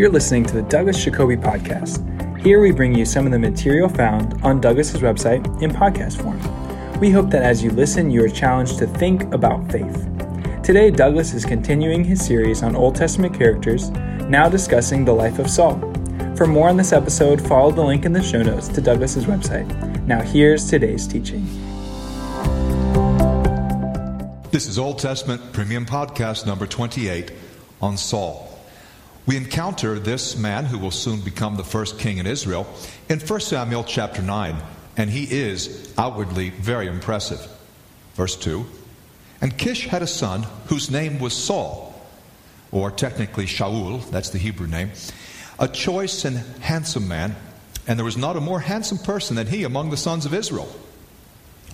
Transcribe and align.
You're 0.00 0.08
listening 0.08 0.46
to 0.46 0.54
the 0.54 0.62
Douglas 0.62 1.04
Jacoby 1.04 1.36
Podcast. 1.36 2.00
Here 2.40 2.58
we 2.58 2.70
bring 2.70 2.94
you 2.94 3.04
some 3.04 3.26
of 3.26 3.32
the 3.32 3.38
material 3.38 3.86
found 3.86 4.32
on 4.42 4.58
Douglas's 4.58 5.02
website 5.02 5.44
in 5.60 5.72
podcast 5.72 6.22
form. 6.22 6.40
We 7.00 7.10
hope 7.10 7.28
that 7.28 7.42
as 7.42 7.62
you 7.62 7.70
listen, 7.70 8.10
you 8.10 8.24
are 8.24 8.28
challenged 8.30 8.78
to 8.78 8.86
think 8.86 9.24
about 9.34 9.70
faith. 9.70 10.08
Today, 10.62 10.90
Douglas 10.90 11.34
is 11.34 11.44
continuing 11.44 12.02
his 12.02 12.24
series 12.24 12.62
on 12.62 12.76
Old 12.76 12.96
Testament 12.96 13.34
characters, 13.34 13.90
now 14.30 14.48
discussing 14.48 15.04
the 15.04 15.12
life 15.12 15.38
of 15.38 15.50
Saul. 15.50 15.78
For 16.34 16.46
more 16.46 16.70
on 16.70 16.78
this 16.78 16.94
episode, 16.94 17.38
follow 17.46 17.70
the 17.70 17.84
link 17.84 18.06
in 18.06 18.14
the 18.14 18.22
show 18.22 18.42
notes 18.42 18.68
to 18.68 18.80
Douglas's 18.80 19.26
website. 19.26 19.68
Now, 20.06 20.22
here's 20.22 20.66
today's 20.70 21.06
teaching. 21.06 21.44
This 24.50 24.66
is 24.66 24.78
Old 24.78 24.98
Testament 24.98 25.52
Premium 25.52 25.84
Podcast 25.84 26.46
number 26.46 26.66
28 26.66 27.32
on 27.82 27.98
Saul. 27.98 28.49
We 29.26 29.36
encounter 29.36 29.98
this 29.98 30.36
man 30.36 30.64
who 30.64 30.78
will 30.78 30.90
soon 30.90 31.20
become 31.20 31.56
the 31.56 31.64
first 31.64 31.98
king 31.98 32.18
in 32.18 32.26
Israel 32.26 32.66
in 33.08 33.20
1 33.20 33.40
Samuel 33.40 33.84
chapter 33.84 34.22
9, 34.22 34.56
and 34.96 35.10
he 35.10 35.30
is 35.30 35.92
outwardly 35.98 36.50
very 36.50 36.86
impressive. 36.86 37.46
Verse 38.14 38.36
2 38.36 38.66
And 39.40 39.56
Kish 39.56 39.86
had 39.86 40.02
a 40.02 40.06
son 40.06 40.44
whose 40.66 40.90
name 40.90 41.18
was 41.18 41.34
Saul, 41.34 41.94
or 42.72 42.90
technically 42.90 43.46
Shaul, 43.46 44.08
that's 44.10 44.30
the 44.30 44.38
Hebrew 44.38 44.66
name, 44.66 44.90
a 45.58 45.68
choice 45.68 46.24
and 46.24 46.38
handsome 46.60 47.06
man, 47.06 47.36
and 47.86 47.98
there 47.98 48.04
was 48.04 48.16
not 48.16 48.36
a 48.36 48.40
more 48.40 48.60
handsome 48.60 48.98
person 48.98 49.36
than 49.36 49.46
he 49.46 49.64
among 49.64 49.90
the 49.90 49.96
sons 49.96 50.24
of 50.24 50.34
Israel. 50.34 50.68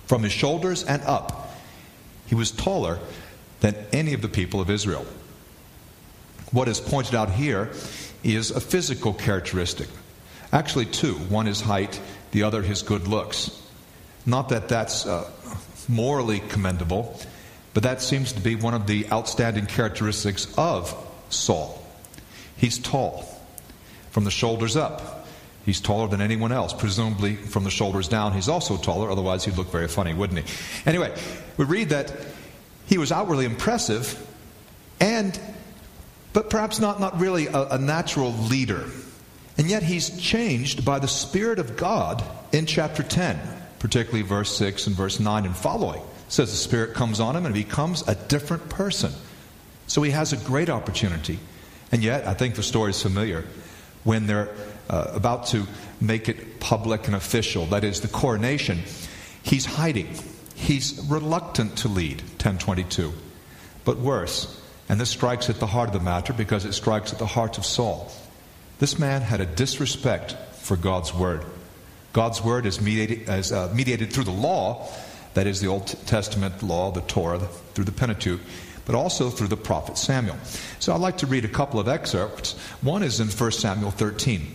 From 0.07 0.23
his 0.23 0.33
shoulders 0.33 0.85
and 0.85 1.03
up, 1.03 1.55
he 2.27 2.35
was 2.35 2.51
taller 2.51 2.99
than 3.61 3.75
any 3.93 4.15
of 4.15 4.23
the 4.23 4.29
people 4.29 4.61
of 4.61 4.69
Israel. 4.69 5.07
What 6.53 6.69
is 6.69 6.81
pointed 6.81 7.15
out 7.15 7.31
here 7.31 7.71
is 8.23 8.51
a 8.51 8.61
physical 8.61 9.13
characteristic. 9.13 9.89
Actually, 10.53 10.87
two. 10.87 11.15
One 11.15 11.47
is 11.47 11.61
height, 11.61 12.01
the 12.31 12.45
other 12.45 12.63
his 12.63 12.83
good 12.83 13.09
looks. 13.09 13.63
Not 14.25 14.49
that 14.51 14.69
that's 14.69 15.07
uh, 15.07 15.31
morally 15.89 16.41
commendable, 16.41 17.19
but 17.75 17.83
that 17.83 18.01
seems 18.01 18.33
to 18.33 18.41
be 18.41 18.55
one 18.55 18.75
of 18.75 18.87
the 18.87 19.07
outstanding 19.11 19.67
characteristics 19.67 20.53
of 20.57 20.95
Saul. 21.31 21.83
He's 22.57 22.79
tall, 22.79 23.25
from 24.11 24.25
the 24.25 24.31
shoulders 24.31 24.77
up. 24.77 25.27
He's 25.65 25.81
taller 25.81 26.07
than 26.09 26.21
anyone 26.21 26.53
else. 26.53 26.73
Presumably, 26.73 27.35
from 27.35 27.65
the 27.65 27.71
shoulders 27.71 28.07
down, 28.07 28.33
he's 28.33 28.49
also 28.49 28.77
taller, 28.77 29.11
otherwise, 29.11 29.45
he'd 29.45 29.57
look 29.57 29.71
very 29.71 29.89
funny, 29.89 30.15
wouldn't 30.15 30.47
he? 30.47 30.55
Anyway, 30.87 31.13
we 31.57 31.65
read 31.65 31.89
that 31.89 32.13
he 32.87 32.99
was 32.99 33.11
outwardly 33.11 33.45
impressive 33.45 34.25
and 35.01 35.39
but 36.37 36.51
perhaps 36.51 36.79
not, 36.79 37.01
not 37.01 37.19
really 37.19 37.47
a, 37.47 37.63
a 37.69 37.79
natural 37.79 38.31
leader. 38.31 38.85
And 39.57 39.71
yet 39.71 39.83
he's 39.83 40.21
changed 40.21 40.85
by 40.85 40.99
the 40.99 41.09
Spirit 41.09 41.59
of 41.59 41.79
God 41.79 42.23
in 42.53 42.67
chapter 42.67 43.03
10, 43.03 43.41
particularly 43.79 44.21
verse 44.21 44.55
6 44.55 44.87
and 44.87 44.95
verse 44.95 45.19
9 45.19 45.47
and 45.47 45.57
following. 45.57 46.03
It 46.03 46.33
says 46.33 46.51
the 46.51 46.59
Spirit 46.59 46.93
comes 46.93 47.21
on 47.21 47.37
him 47.37 47.47
and 47.47 47.57
he 47.57 47.65
becomes 47.65 48.07
a 48.07 48.15
different 48.15 48.69
person. 48.69 49.13
So 49.87 50.03
he 50.03 50.11
has 50.11 50.35
a 50.35 50.37
great 50.37 50.69
opportunity. 50.69 51.39
And 51.91 52.05
yet, 52.05 52.27
I 52.27 52.35
think 52.35 52.55
the 52.55 52.63
story 52.63 52.91
is 52.91 53.01
familiar. 53.01 53.47
When 54.05 54.27
they're 54.27 54.51
uh, 54.91 55.13
about 55.15 55.47
to 55.47 55.67
make 56.03 56.29
it 56.29 56.61
public 56.61 57.07
and 57.07 57.17
official, 57.17 57.65
that 57.69 57.83
is 57.83 58.03
the 58.03 58.09
coronation, 58.09 58.83
he's 59.43 59.65
hiding. 59.65 60.15
He's 60.55 61.03
reluctant 61.09 61.79
to 61.79 61.89
lead, 61.89 62.21
1022. 62.21 63.15
But 63.87 63.97
worse, 63.97 64.61
and 64.89 65.01
this 65.01 65.11
strikes 65.11 65.51
at 65.51 65.59
the 65.59 65.67
heart 65.67 65.89
of 65.89 65.95
the 65.95 66.01
matter 66.01 66.33
because 66.33 66.65
it 66.65 66.73
strikes 66.73 67.13
at 67.13 67.19
the 67.19 67.27
heart 67.27 67.59
of 67.59 67.67
Saul. 67.67 68.11
This 68.79 68.99
man 68.99 69.23
had 69.23 69.41
a 69.41 69.47
disrespect 69.47 70.37
for 70.53 70.77
God's 70.77 71.13
word. 71.15 71.45
God's 72.13 72.43
word 72.43 72.67
is 72.67 72.81
mediated, 72.81 73.29
uh, 73.29 73.69
mediated 73.75 74.13
through 74.13 74.25
the 74.25 74.31
law, 74.31 74.89
that 75.35 75.47
is 75.47 75.61
the 75.61 75.69
Old 75.69 75.87
Testament 76.07 76.63
law, 76.63 76.91
the 76.91 77.03
Torah, 77.03 77.39
through 77.75 77.85
the 77.85 77.93
Pentateuch, 77.93 78.41
but 78.87 78.95
also 78.95 79.29
through 79.29 79.49
the 79.49 79.57
prophet 79.57 79.99
Samuel. 79.99 80.37
So 80.79 80.95
I'd 80.95 81.01
like 81.01 81.19
to 81.19 81.27
read 81.27 81.45
a 81.45 81.49
couple 81.49 81.79
of 81.79 81.89
excerpts. 81.89 82.55
One 82.81 83.03
is 83.03 83.21
in 83.21 83.29
1 83.29 83.53
Samuel 83.53 83.91
13. 83.91 84.47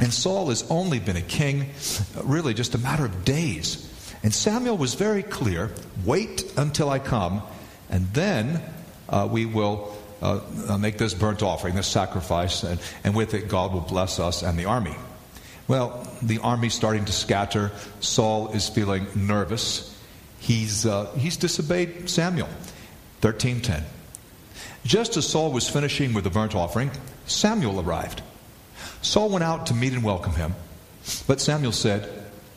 And 0.00 0.12
Saul 0.12 0.48
has 0.48 0.68
only 0.70 0.98
been 0.98 1.16
a 1.16 1.22
king, 1.22 1.70
uh, 2.16 2.24
really 2.24 2.54
just 2.54 2.74
a 2.74 2.78
matter 2.78 3.04
of 3.04 3.24
days. 3.24 3.88
And 4.22 4.32
Samuel 4.32 4.76
was 4.76 4.94
very 4.94 5.22
clear 5.22 5.70
wait 6.04 6.52
until 6.56 6.88
I 6.90 6.98
come, 6.98 7.42
and 7.90 8.12
then 8.14 8.62
uh, 9.12 9.28
we 9.30 9.46
will 9.46 9.94
uh, 10.22 10.40
uh, 10.68 10.78
make 10.78 10.98
this 10.98 11.14
burnt 11.14 11.42
offering, 11.42 11.74
this 11.74 11.86
sacrifice, 11.86 12.62
and, 12.62 12.80
and 13.04 13.14
with 13.14 13.34
it, 13.34 13.48
God 13.48 13.72
will 13.72 13.80
bless 13.80 14.18
us 14.18 14.42
and 14.42 14.58
the 14.58 14.64
army. 14.64 14.94
Well, 15.68 16.06
the 16.22 16.38
army's 16.38 16.74
starting 16.74 17.04
to 17.04 17.12
scatter. 17.12 17.70
Saul 18.00 18.48
is 18.48 18.68
feeling 18.68 19.06
nervous. 19.14 19.96
He's, 20.38 20.86
uh, 20.86 21.12
he's 21.16 21.36
disobeyed 21.36 22.10
Samuel. 22.10 22.48
1310. 23.20 23.84
Just 24.84 25.16
as 25.16 25.28
Saul 25.28 25.52
was 25.52 25.68
finishing 25.68 26.12
with 26.12 26.24
the 26.24 26.30
burnt 26.30 26.56
offering, 26.56 26.90
Samuel 27.26 27.80
arrived. 27.80 28.22
Saul 29.00 29.28
went 29.28 29.44
out 29.44 29.66
to 29.66 29.74
meet 29.74 29.92
and 29.92 30.02
welcome 30.02 30.32
him. 30.32 30.54
But 31.26 31.40
Samuel 31.40 31.72
said, 31.72 32.08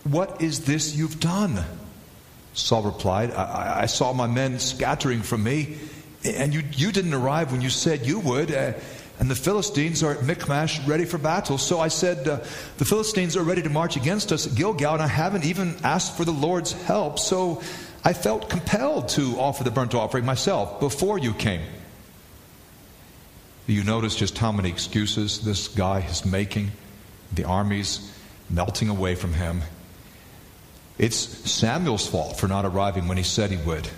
What 0.03 0.41
is 0.41 0.65
this 0.65 0.95
you've 0.95 1.19
done? 1.19 1.63
Saul 2.53 2.83
replied, 2.83 3.31
I, 3.31 3.81
I 3.81 3.85
saw 3.85 4.13
my 4.13 4.27
men 4.27 4.59
scattering 4.59 5.21
from 5.21 5.43
me 5.43 5.77
and 6.25 6.53
you, 6.53 6.63
you 6.71 6.91
didn't 6.91 7.13
arrive 7.13 7.51
when 7.51 7.61
you 7.61 7.69
said 7.69 8.05
you 8.05 8.19
would. 8.19 8.51
Uh, 8.51 8.73
and 9.19 9.31
the 9.31 9.35
Philistines 9.35 10.03
are 10.03 10.13
at 10.13 10.23
Michmash 10.23 10.85
ready 10.85 11.05
for 11.05 11.17
battle. 11.17 11.57
So 11.57 11.79
I 11.79 11.87
said, 11.87 12.27
uh, 12.27 12.37
The 12.77 12.85
Philistines 12.85 13.37
are 13.37 13.43
ready 13.43 13.61
to 13.61 13.69
march 13.69 13.95
against 13.95 14.31
us 14.31 14.45
at 14.45 14.55
Gilgal, 14.55 14.93
and 14.93 15.01
I 15.01 15.07
haven't 15.07 15.45
even 15.45 15.75
asked 15.83 16.17
for 16.17 16.25
the 16.25 16.33
Lord's 16.33 16.73
help. 16.73 17.19
So 17.19 17.61
I 18.03 18.13
felt 18.13 18.49
compelled 18.49 19.09
to 19.09 19.39
offer 19.39 19.63
the 19.63 19.71
burnt 19.71 19.95
offering 19.95 20.25
myself 20.25 20.79
before 20.79 21.17
you 21.17 21.33
came. 21.33 21.61
You 23.67 23.83
notice 23.83 24.15
just 24.15 24.37
how 24.37 24.51
many 24.51 24.69
excuses 24.69 25.39
this 25.39 25.69
guy 25.69 26.01
is 26.01 26.25
making. 26.25 26.71
The 27.33 27.45
army's 27.45 28.11
melting 28.49 28.89
away 28.89 29.15
from 29.15 29.33
him. 29.33 29.61
It's 30.97 31.15
Samuel's 31.15 32.07
fault 32.07 32.37
for 32.37 32.47
not 32.47 32.65
arriving 32.65 33.07
when 33.07 33.17
he 33.17 33.23
said 33.23 33.49
he 33.49 33.57
would. 33.57 33.89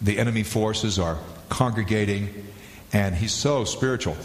The 0.00 0.18
enemy 0.18 0.42
forces 0.42 0.98
are 0.98 1.18
congregating, 1.48 2.46
and 2.92 3.14
he's 3.14 3.32
so 3.32 3.64
spiritual. 3.64 4.16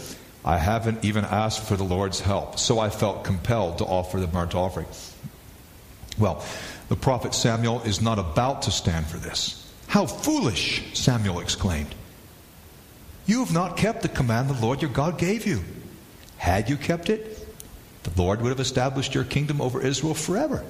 I 0.44 0.58
haven't 0.58 1.04
even 1.04 1.24
asked 1.24 1.66
for 1.66 1.76
the 1.76 1.84
Lord's 1.84 2.20
help, 2.20 2.58
so 2.58 2.78
I 2.78 2.88
felt 2.88 3.24
compelled 3.24 3.78
to 3.78 3.84
offer 3.84 4.20
the 4.20 4.26
burnt 4.26 4.54
offering. 4.54 4.86
Well, 6.18 6.44
the 6.88 6.96
prophet 6.96 7.34
Samuel 7.34 7.82
is 7.82 8.00
not 8.00 8.18
about 8.18 8.62
to 8.62 8.70
stand 8.70 9.06
for 9.06 9.18
this. 9.18 9.70
How 9.88 10.06
foolish, 10.06 10.82
Samuel 10.94 11.40
exclaimed. 11.40 11.94
You 13.26 13.40
have 13.40 13.52
not 13.52 13.76
kept 13.76 14.02
the 14.02 14.08
command 14.08 14.48
the 14.48 14.60
Lord 14.60 14.82
your 14.82 14.90
God 14.90 15.18
gave 15.18 15.46
you. 15.46 15.62
Had 16.36 16.70
you 16.70 16.76
kept 16.76 17.10
it, 17.10 17.42
the 18.04 18.22
Lord 18.22 18.40
would 18.40 18.50
have 18.50 18.60
established 18.60 19.14
your 19.14 19.24
kingdom 19.24 19.60
over 19.60 19.80
Israel 19.80 20.14
forever. 20.14 20.64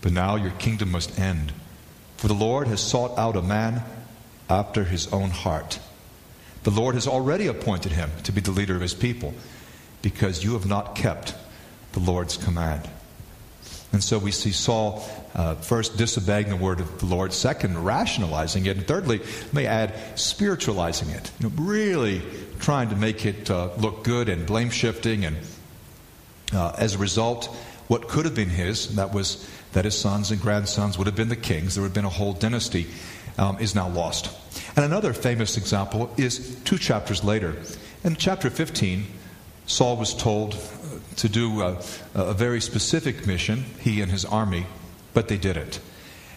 But 0.00 0.12
now 0.12 0.36
your 0.36 0.52
kingdom 0.52 0.92
must 0.92 1.18
end, 1.18 1.52
for 2.20 2.28
the 2.28 2.34
Lord 2.34 2.68
has 2.68 2.82
sought 2.82 3.16
out 3.16 3.34
a 3.34 3.40
man 3.40 3.82
after 4.50 4.84
his 4.84 5.10
own 5.10 5.30
heart. 5.30 5.80
The 6.64 6.70
Lord 6.70 6.94
has 6.94 7.06
already 7.06 7.46
appointed 7.46 7.92
him 7.92 8.10
to 8.24 8.30
be 8.30 8.42
the 8.42 8.50
leader 8.50 8.74
of 8.74 8.82
his 8.82 8.92
people 8.92 9.32
because 10.02 10.44
you 10.44 10.52
have 10.52 10.66
not 10.66 10.94
kept 10.94 11.34
the 11.92 12.00
Lord's 12.00 12.36
command. 12.36 12.86
And 13.94 14.04
so 14.04 14.18
we 14.18 14.32
see 14.32 14.50
Saul 14.50 15.02
uh, 15.34 15.54
first 15.54 15.96
disobeying 15.96 16.50
the 16.50 16.56
word 16.56 16.80
of 16.80 16.98
the 16.98 17.06
Lord, 17.06 17.32
second, 17.32 17.82
rationalizing 17.82 18.66
it, 18.66 18.76
and 18.76 18.86
thirdly, 18.86 19.22
may 19.54 19.64
add, 19.64 19.94
spiritualizing 20.14 21.08
it. 21.08 21.32
You 21.40 21.48
know, 21.48 21.54
really 21.56 22.20
trying 22.58 22.90
to 22.90 22.96
make 22.96 23.24
it 23.24 23.50
uh, 23.50 23.70
look 23.78 24.04
good 24.04 24.28
and 24.28 24.46
blame 24.46 24.68
shifting. 24.68 25.24
And 25.24 25.38
uh, 26.52 26.74
as 26.76 26.96
a 26.96 26.98
result, 26.98 27.48
what 27.90 28.06
could 28.06 28.24
have 28.24 28.36
been 28.36 28.50
his, 28.50 28.94
that 28.94 29.12
was 29.12 29.44
that 29.72 29.84
his 29.84 29.98
sons 29.98 30.30
and 30.30 30.40
grandsons 30.40 30.96
would 30.96 31.08
have 31.08 31.16
been 31.16 31.28
the 31.28 31.34
kings, 31.34 31.74
there 31.74 31.82
would 31.82 31.88
have 31.88 31.94
been 31.94 32.04
a 32.04 32.08
whole 32.08 32.32
dynasty 32.32 32.86
um, 33.36 33.58
is 33.58 33.74
now 33.74 33.88
lost. 33.88 34.30
And 34.76 34.84
another 34.84 35.12
famous 35.12 35.56
example 35.56 36.08
is 36.16 36.54
two 36.62 36.78
chapters 36.78 37.24
later. 37.24 37.56
In 38.04 38.14
chapter 38.14 38.48
15, 38.48 39.06
Saul 39.66 39.96
was 39.96 40.14
told 40.14 40.54
uh, 40.54 40.58
to 41.16 41.28
do 41.28 41.62
a, 41.62 41.82
a 42.14 42.32
very 42.32 42.60
specific 42.60 43.26
mission, 43.26 43.64
he 43.80 44.00
and 44.02 44.12
his 44.12 44.24
army, 44.24 44.66
but 45.12 45.26
they 45.26 45.36
didn't. 45.36 45.80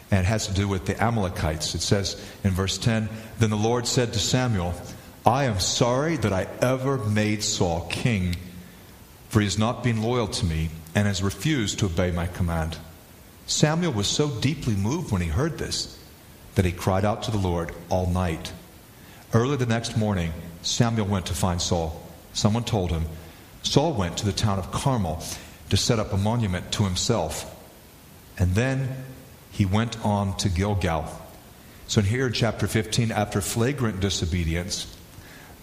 And 0.09 0.21
it 0.21 0.25
has 0.25 0.47
to 0.47 0.55
do 0.55 0.67
with 0.67 0.87
the 0.87 0.99
Amalekites. 0.99 1.75
It 1.75 1.81
says 1.81 2.19
in 2.43 2.49
verse 2.49 2.79
10 2.79 3.09
Then 3.37 3.51
the 3.51 3.57
Lord 3.57 3.85
said 3.85 4.11
to 4.13 4.19
Samuel, 4.19 4.73
I 5.23 5.43
am 5.43 5.59
sorry 5.59 6.17
that 6.17 6.33
I 6.33 6.47
ever 6.63 6.97
made 6.97 7.43
Saul 7.43 7.87
king, 7.91 8.37
for 9.29 9.39
he 9.39 9.45
has 9.45 9.59
not 9.59 9.83
been 9.83 10.01
loyal 10.01 10.27
to 10.29 10.45
me 10.47 10.69
and 10.95 11.07
has 11.07 11.23
refused 11.23 11.79
to 11.79 11.85
obey 11.85 12.11
my 12.11 12.27
command. 12.27 12.77
Samuel 13.47 13.93
was 13.93 14.07
so 14.07 14.29
deeply 14.29 14.75
moved 14.75 15.11
when 15.11 15.21
he 15.21 15.27
heard 15.27 15.57
this 15.57 15.99
that 16.55 16.65
he 16.65 16.71
cried 16.71 17.05
out 17.05 17.23
to 17.23 17.31
the 17.31 17.37
Lord 17.37 17.73
all 17.89 18.07
night. 18.07 18.53
Early 19.33 19.57
the 19.57 19.65
next 19.65 19.97
morning, 19.97 20.31
Samuel 20.61 21.07
went 21.07 21.25
to 21.27 21.33
find 21.33 21.61
Saul. 21.61 22.01
Someone 22.33 22.63
told 22.63 22.91
him, 22.91 23.05
Saul 23.63 23.93
went 23.93 24.17
to 24.17 24.25
the 24.25 24.31
town 24.31 24.59
of 24.59 24.71
Carmel 24.71 25.23
to 25.69 25.77
set 25.77 25.99
up 25.99 26.13
a 26.13 26.17
monument 26.17 26.71
to 26.73 26.83
himself. 26.83 27.49
And 28.37 28.53
then 28.53 29.03
he 29.51 29.65
went 29.65 30.03
on 30.05 30.37
to 30.37 30.49
Gilgal. 30.49 31.05
So 31.87 31.99
in 31.99 32.05
here 32.05 32.27
in 32.27 32.33
chapter 32.33 32.67
15, 32.67 33.11
after 33.11 33.41
flagrant 33.41 33.99
disobedience, 33.99 34.95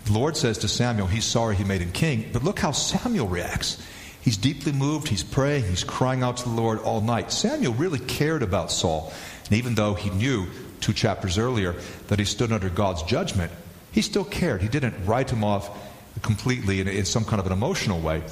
the 0.04 0.12
Lord 0.12 0.36
says 0.36 0.58
to 0.58 0.68
Samuel, 0.68 1.06
He's 1.06 1.24
sorry 1.24 1.56
he 1.56 1.64
made 1.64 1.80
him 1.80 1.92
king. 1.92 2.30
But 2.32 2.44
look 2.44 2.58
how 2.58 2.72
Samuel 2.72 3.28
reacts. 3.28 3.82
He's 4.22 4.36
deeply 4.36 4.72
moved, 4.72 5.08
he's 5.08 5.22
praying, 5.22 5.64
he's 5.64 5.84
crying 5.84 6.22
out 6.22 6.38
to 6.38 6.44
the 6.44 6.54
Lord 6.54 6.78
all 6.80 7.00
night. 7.00 7.32
Samuel 7.32 7.72
really 7.74 7.98
cared 7.98 8.42
about 8.42 8.70
Saul. 8.70 9.12
And 9.46 9.56
even 9.56 9.74
though 9.74 9.94
he 9.94 10.10
knew 10.10 10.46
two 10.80 10.92
chapters 10.92 11.38
earlier 11.38 11.74
that 12.08 12.18
he 12.18 12.24
stood 12.24 12.52
under 12.52 12.68
God's 12.68 13.02
judgment, 13.04 13.50
he 13.92 14.02
still 14.02 14.24
cared. 14.24 14.62
He 14.62 14.68
didn't 14.68 15.06
write 15.06 15.30
him 15.30 15.42
off 15.42 15.70
completely 16.22 16.80
in, 16.80 16.88
in 16.88 17.04
some 17.04 17.24
kind 17.24 17.40
of 17.40 17.46
an 17.46 17.52
emotional 17.52 18.00
way. 18.00 18.22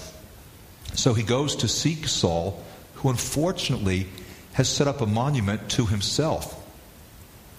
So 0.95 1.15
he 1.15 1.23
goes 1.23 1.57
to 1.57 1.69
seek 1.69 2.07
Saul, 2.07 2.63
who 2.95 3.11
unfortunately 3.11 4.09
has 4.53 4.69
set 4.69 4.89
up 4.89 5.01
a 5.01 5.07
monument 5.07 5.71
to 5.71 5.87
himself. 5.87 6.55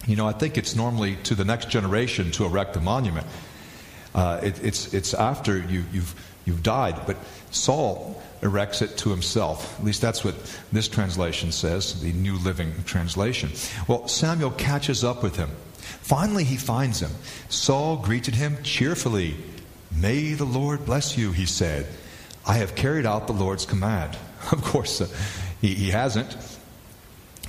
You 0.07 0.15
know, 0.15 0.27
I 0.27 0.33
think 0.33 0.57
it's 0.57 0.75
normally 0.75 1.17
to 1.23 1.35
the 1.35 1.45
next 1.45 1.69
generation 1.69 2.31
to 2.31 2.45
erect 2.45 2.75
a 2.75 2.81
monument. 2.81 3.27
Uh, 4.13 4.39
it, 4.41 4.63
it's, 4.63 4.93
it's 4.93 5.13
after 5.13 5.57
you, 5.57 5.85
you've, 5.91 6.15
you've 6.45 6.63
died, 6.63 7.01
but 7.05 7.17
Saul 7.51 8.21
erects 8.41 8.81
it 8.81 8.97
to 8.99 9.09
himself. 9.09 9.79
At 9.79 9.85
least 9.85 10.01
that's 10.01 10.23
what 10.23 10.35
this 10.71 10.87
translation 10.87 11.51
says, 11.51 12.01
the 12.01 12.13
New 12.13 12.37
Living 12.37 12.73
Translation. 12.85 13.51
Well, 13.87 14.07
Samuel 14.07 14.51
catches 14.51 15.03
up 15.03 15.23
with 15.23 15.35
him. 15.35 15.49
Finally, 16.01 16.43
he 16.43 16.57
finds 16.57 17.01
him. 17.01 17.11
Saul 17.49 17.97
greeted 17.97 18.35
him 18.35 18.57
cheerfully. 18.63 19.35
May 19.95 20.33
the 20.33 20.45
Lord 20.45 20.85
bless 20.85 21.17
you, 21.17 21.31
he 21.31 21.45
said. 21.45 21.87
I 22.45 22.55
have 22.55 22.75
carried 22.75 23.05
out 23.05 23.27
the 23.27 23.33
Lord's 23.33 23.65
command. 23.65 24.17
Of 24.53 24.63
course, 24.63 25.01
uh, 25.01 25.07
he, 25.59 25.75
he, 25.75 25.89
hasn't. 25.91 26.33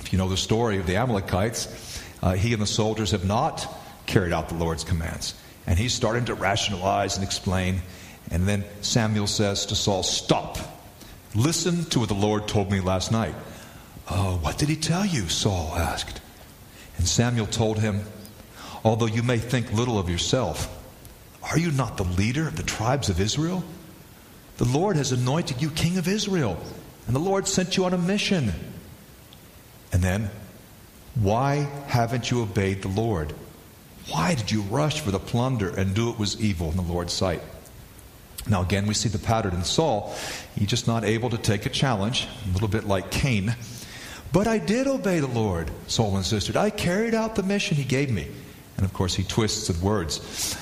If 0.01 0.11
you 0.11 0.17
know 0.17 0.27
the 0.27 0.35
story 0.35 0.77
of 0.77 0.87
the 0.87 0.97
Amalekites, 0.97 2.03
uh, 2.21 2.33
he 2.33 2.51
and 2.51 2.61
the 2.61 2.67
soldiers 2.67 3.11
have 3.11 3.23
not 3.23 3.65
carried 4.07 4.33
out 4.33 4.49
the 4.49 4.55
Lord's 4.55 4.83
commands. 4.83 5.33
And 5.65 5.79
he's 5.79 5.93
starting 5.93 6.25
to 6.25 6.33
rationalize 6.33 7.15
and 7.15 7.23
explain. 7.23 7.81
And 8.31 8.47
then 8.47 8.63
Samuel 8.81 9.27
says 9.27 9.65
to 9.67 9.75
Saul, 9.75 10.03
Stop. 10.03 10.57
Listen 11.35 11.85
to 11.85 11.99
what 11.99 12.09
the 12.09 12.15
Lord 12.15 12.47
told 12.47 12.71
me 12.71 12.79
last 12.79 13.11
night. 13.11 13.35
Oh, 14.09 14.39
what 14.41 14.57
did 14.57 14.69
he 14.69 14.75
tell 14.75 15.05
you? 15.05 15.27
Saul 15.27 15.75
asked. 15.75 16.21
And 16.97 17.07
Samuel 17.07 17.47
told 17.47 17.79
him, 17.79 18.01
Although 18.83 19.07
you 19.07 19.21
may 19.21 19.37
think 19.37 19.71
little 19.73 19.99
of 19.99 20.09
yourself, 20.09 20.77
are 21.43 21.57
you 21.57 21.71
not 21.71 21.97
the 21.97 22.03
leader 22.03 22.47
of 22.47 22.55
the 22.55 22.63
tribes 22.63 23.09
of 23.09 23.19
Israel? 23.19 23.63
The 24.57 24.65
Lord 24.65 24.95
has 24.95 25.11
anointed 25.11 25.61
you 25.61 25.69
king 25.69 25.97
of 25.97 26.07
Israel, 26.07 26.57
and 27.07 27.15
the 27.15 27.19
Lord 27.19 27.47
sent 27.47 27.77
you 27.77 27.85
on 27.85 27.93
a 27.93 27.97
mission. 27.97 28.53
And 29.91 30.01
then, 30.01 30.29
why 31.15 31.67
haven't 31.87 32.31
you 32.31 32.41
obeyed 32.41 32.81
the 32.81 32.87
Lord? 32.87 33.33
Why 34.09 34.35
did 34.35 34.51
you 34.51 34.61
rush 34.61 35.01
for 35.01 35.11
the 35.11 35.19
plunder 35.19 35.69
and 35.69 35.93
do 35.93 36.07
what 36.07 36.19
was 36.19 36.41
evil 36.41 36.69
in 36.69 36.77
the 36.77 36.83
Lord's 36.83 37.13
sight? 37.13 37.41
Now, 38.49 38.61
again, 38.61 38.87
we 38.87 38.93
see 38.93 39.09
the 39.09 39.19
pattern 39.19 39.53
in 39.53 39.63
Saul. 39.63 40.15
He's 40.55 40.67
just 40.67 40.87
not 40.87 41.03
able 41.03 41.29
to 41.29 41.37
take 41.37 41.65
a 41.65 41.69
challenge, 41.69 42.27
a 42.49 42.53
little 42.53 42.67
bit 42.67 42.85
like 42.85 43.11
Cain. 43.11 43.55
But 44.33 44.47
I 44.47 44.57
did 44.57 44.87
obey 44.87 45.19
the 45.19 45.27
Lord, 45.27 45.69
Saul 45.87 46.17
insisted. 46.17 46.55
I 46.55 46.69
carried 46.69 47.13
out 47.13 47.35
the 47.35 47.43
mission 47.43 47.77
he 47.77 47.83
gave 47.83 48.09
me. 48.09 48.27
And 48.77 48.85
of 48.85 48.93
course, 48.93 49.13
he 49.13 49.23
twists 49.23 49.67
the 49.67 49.85
words. 49.85 50.57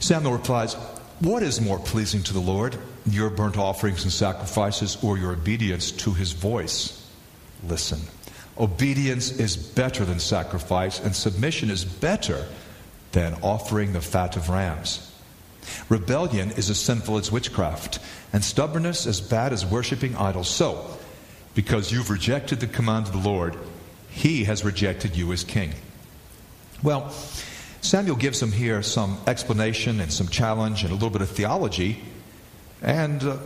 Samuel 0.00 0.32
replies, 0.32 0.74
What 1.20 1.42
is 1.42 1.60
more 1.60 1.78
pleasing 1.78 2.22
to 2.24 2.32
the 2.32 2.40
Lord, 2.40 2.76
your 3.06 3.30
burnt 3.30 3.56
offerings 3.56 4.02
and 4.02 4.12
sacrifices, 4.12 4.98
or 5.02 5.16
your 5.18 5.32
obedience 5.32 5.92
to 5.92 6.12
his 6.12 6.32
voice? 6.32 7.08
Listen. 7.68 8.00
Obedience 8.58 9.32
is 9.32 9.56
better 9.56 10.04
than 10.04 10.18
sacrifice, 10.18 11.00
and 11.00 11.14
submission 11.14 11.70
is 11.70 11.84
better 11.84 12.46
than 13.12 13.34
offering 13.42 13.92
the 13.92 14.00
fat 14.00 14.36
of 14.36 14.48
rams. 14.48 15.13
Rebellion 15.88 16.50
is 16.52 16.70
as 16.70 16.78
sinful 16.78 17.18
as 17.18 17.32
witchcraft, 17.32 17.98
and 18.32 18.44
stubbornness 18.44 19.06
as 19.06 19.20
bad 19.20 19.52
as 19.52 19.64
worshiping 19.64 20.16
idols. 20.16 20.48
So, 20.48 20.98
because 21.54 21.92
you've 21.92 22.10
rejected 22.10 22.60
the 22.60 22.66
command 22.66 23.06
of 23.06 23.12
the 23.12 23.28
Lord, 23.28 23.56
he 24.08 24.44
has 24.44 24.64
rejected 24.64 25.16
you 25.16 25.32
as 25.32 25.44
king. 25.44 25.72
Well, 26.82 27.10
Samuel 27.80 28.16
gives 28.16 28.42
him 28.42 28.52
here 28.52 28.82
some 28.82 29.18
explanation 29.26 30.00
and 30.00 30.12
some 30.12 30.28
challenge 30.28 30.82
and 30.82 30.90
a 30.90 30.94
little 30.94 31.10
bit 31.10 31.22
of 31.22 31.30
theology. 31.30 32.02
And 32.82 33.22
uh, 33.22 33.36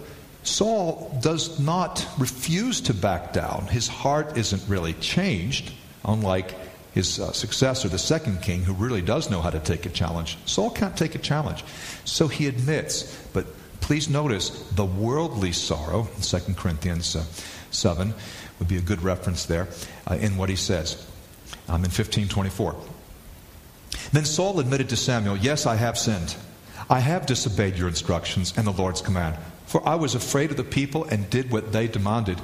Saul 0.42 1.18
does 1.22 1.58
not 1.58 2.06
refuse 2.18 2.80
to 2.82 2.94
back 2.94 3.32
down. 3.32 3.66
His 3.66 3.88
heart 3.88 4.36
isn't 4.36 4.62
really 4.68 4.92
changed, 4.94 5.72
unlike 6.04 6.54
his 6.92 7.20
uh, 7.20 7.32
successor, 7.32 7.88
the 7.88 7.98
second 7.98 8.42
king, 8.42 8.62
who 8.64 8.72
really 8.72 9.02
does 9.02 9.30
know 9.30 9.40
how 9.40 9.50
to 9.50 9.60
take 9.60 9.86
a 9.86 9.90
challenge. 9.90 10.38
Saul 10.46 10.70
can't 10.70 10.96
take 10.96 11.14
a 11.14 11.18
challenge. 11.18 11.64
So 12.04 12.28
he 12.28 12.46
admits, 12.46 13.16
but 13.32 13.46
please 13.80 14.08
notice 14.08 14.50
the 14.70 14.84
worldly 14.84 15.52
sorrow, 15.52 16.08
2 16.22 16.54
Corinthians 16.54 17.14
uh, 17.16 17.24
7 17.70 18.14
would 18.58 18.68
be 18.68 18.76
a 18.76 18.82
good 18.82 19.02
reference 19.02 19.44
there 19.46 19.68
uh, 20.06 20.14
in 20.14 20.36
what 20.36 20.48
he 20.48 20.56
says 20.56 21.06
um, 21.68 21.84
in 21.84 21.90
1524. 21.90 22.74
Then 24.12 24.24
Saul 24.24 24.58
admitted 24.60 24.88
to 24.88 24.96
Samuel, 24.96 25.36
Yes, 25.36 25.66
I 25.66 25.76
have 25.76 25.98
sinned. 25.98 26.36
I 26.90 27.00
have 27.00 27.26
disobeyed 27.26 27.76
your 27.76 27.88
instructions 27.88 28.54
and 28.56 28.66
the 28.66 28.72
Lord's 28.72 29.02
command, 29.02 29.36
for 29.66 29.86
I 29.86 29.96
was 29.96 30.14
afraid 30.14 30.50
of 30.50 30.56
the 30.56 30.64
people 30.64 31.04
and 31.04 31.28
did 31.28 31.50
what 31.50 31.72
they 31.72 31.86
demanded. 31.86 32.40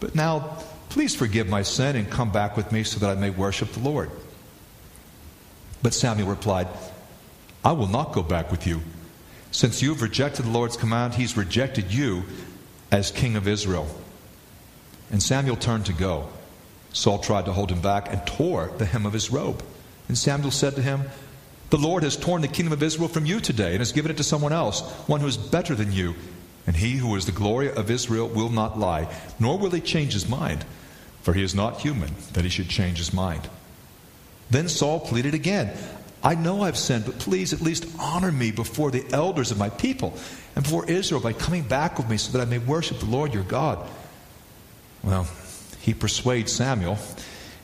But 0.00 0.14
now 0.14 0.58
Please 0.92 1.14
forgive 1.14 1.48
my 1.48 1.62
sin 1.62 1.96
and 1.96 2.10
come 2.10 2.30
back 2.30 2.54
with 2.54 2.70
me 2.70 2.84
so 2.84 2.98
that 3.00 3.16
I 3.16 3.18
may 3.18 3.30
worship 3.30 3.72
the 3.72 3.80
Lord. 3.80 4.10
But 5.82 5.94
Samuel 5.94 6.28
replied, 6.28 6.68
I 7.64 7.72
will 7.72 7.86
not 7.86 8.12
go 8.12 8.22
back 8.22 8.50
with 8.50 8.66
you. 8.66 8.82
Since 9.52 9.80
you 9.80 9.94
have 9.94 10.02
rejected 10.02 10.44
the 10.44 10.50
Lord's 10.50 10.76
command, 10.76 11.14
he's 11.14 11.34
rejected 11.34 11.90
you 11.90 12.24
as 12.90 13.10
king 13.10 13.36
of 13.36 13.48
Israel. 13.48 13.88
And 15.10 15.22
Samuel 15.22 15.56
turned 15.56 15.86
to 15.86 15.94
go. 15.94 16.28
Saul 16.92 17.20
tried 17.20 17.46
to 17.46 17.54
hold 17.54 17.72
him 17.72 17.80
back 17.80 18.12
and 18.12 18.26
tore 18.26 18.70
the 18.76 18.84
hem 18.84 19.06
of 19.06 19.14
his 19.14 19.30
robe. 19.30 19.64
And 20.08 20.18
Samuel 20.18 20.50
said 20.50 20.74
to 20.74 20.82
him, 20.82 21.04
The 21.70 21.78
Lord 21.78 22.02
has 22.02 22.18
torn 22.18 22.42
the 22.42 22.48
kingdom 22.48 22.74
of 22.74 22.82
Israel 22.82 23.08
from 23.08 23.24
you 23.24 23.40
today 23.40 23.70
and 23.70 23.78
has 23.78 23.92
given 23.92 24.10
it 24.10 24.18
to 24.18 24.24
someone 24.24 24.52
else, 24.52 24.82
one 25.08 25.20
who 25.22 25.26
is 25.26 25.38
better 25.38 25.74
than 25.74 25.90
you. 25.90 26.16
And 26.66 26.76
he 26.76 26.98
who 26.98 27.16
is 27.16 27.24
the 27.24 27.32
glory 27.32 27.72
of 27.72 27.90
Israel 27.90 28.28
will 28.28 28.50
not 28.50 28.78
lie, 28.78 29.08
nor 29.40 29.56
will 29.56 29.70
he 29.70 29.80
change 29.80 30.12
his 30.12 30.28
mind 30.28 30.66
for 31.22 31.32
he 31.32 31.42
is 31.42 31.54
not 31.54 31.80
human 31.80 32.14
that 32.32 32.44
he 32.44 32.50
should 32.50 32.68
change 32.68 32.98
his 32.98 33.12
mind. 33.12 33.48
Then 34.50 34.68
Saul 34.68 35.00
pleaded 35.00 35.34
again, 35.34 35.76
I 36.22 36.34
know 36.34 36.62
I've 36.62 36.76
sinned, 36.76 37.06
but 37.06 37.18
please 37.18 37.52
at 37.52 37.60
least 37.60 37.86
honor 37.98 38.30
me 38.30 38.52
before 38.52 38.90
the 38.90 39.04
elders 39.12 39.50
of 39.50 39.58
my 39.58 39.70
people 39.70 40.16
and 40.54 40.62
before 40.62 40.88
Israel 40.88 41.20
by 41.20 41.32
coming 41.32 41.62
back 41.62 41.98
with 41.98 42.08
me 42.08 42.16
so 42.16 42.36
that 42.36 42.46
I 42.46 42.48
may 42.48 42.58
worship 42.58 42.98
the 42.98 43.06
Lord 43.06 43.34
your 43.34 43.42
God. 43.42 43.78
Well, 45.02 45.26
he 45.80 45.94
persuades 45.94 46.52
Samuel. 46.52 46.98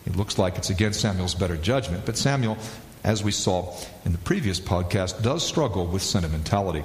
It 0.06 0.16
looks 0.16 0.38
like 0.38 0.56
it's 0.58 0.70
against 0.70 1.00
Samuel's 1.00 1.34
better 1.34 1.56
judgment, 1.56 2.04
but 2.04 2.16
Samuel, 2.16 2.58
as 3.04 3.22
we 3.22 3.30
saw 3.30 3.76
in 4.04 4.12
the 4.12 4.18
previous 4.18 4.58
podcast, 4.58 5.22
does 5.22 5.46
struggle 5.46 5.86
with 5.86 6.02
sentimentality. 6.02 6.82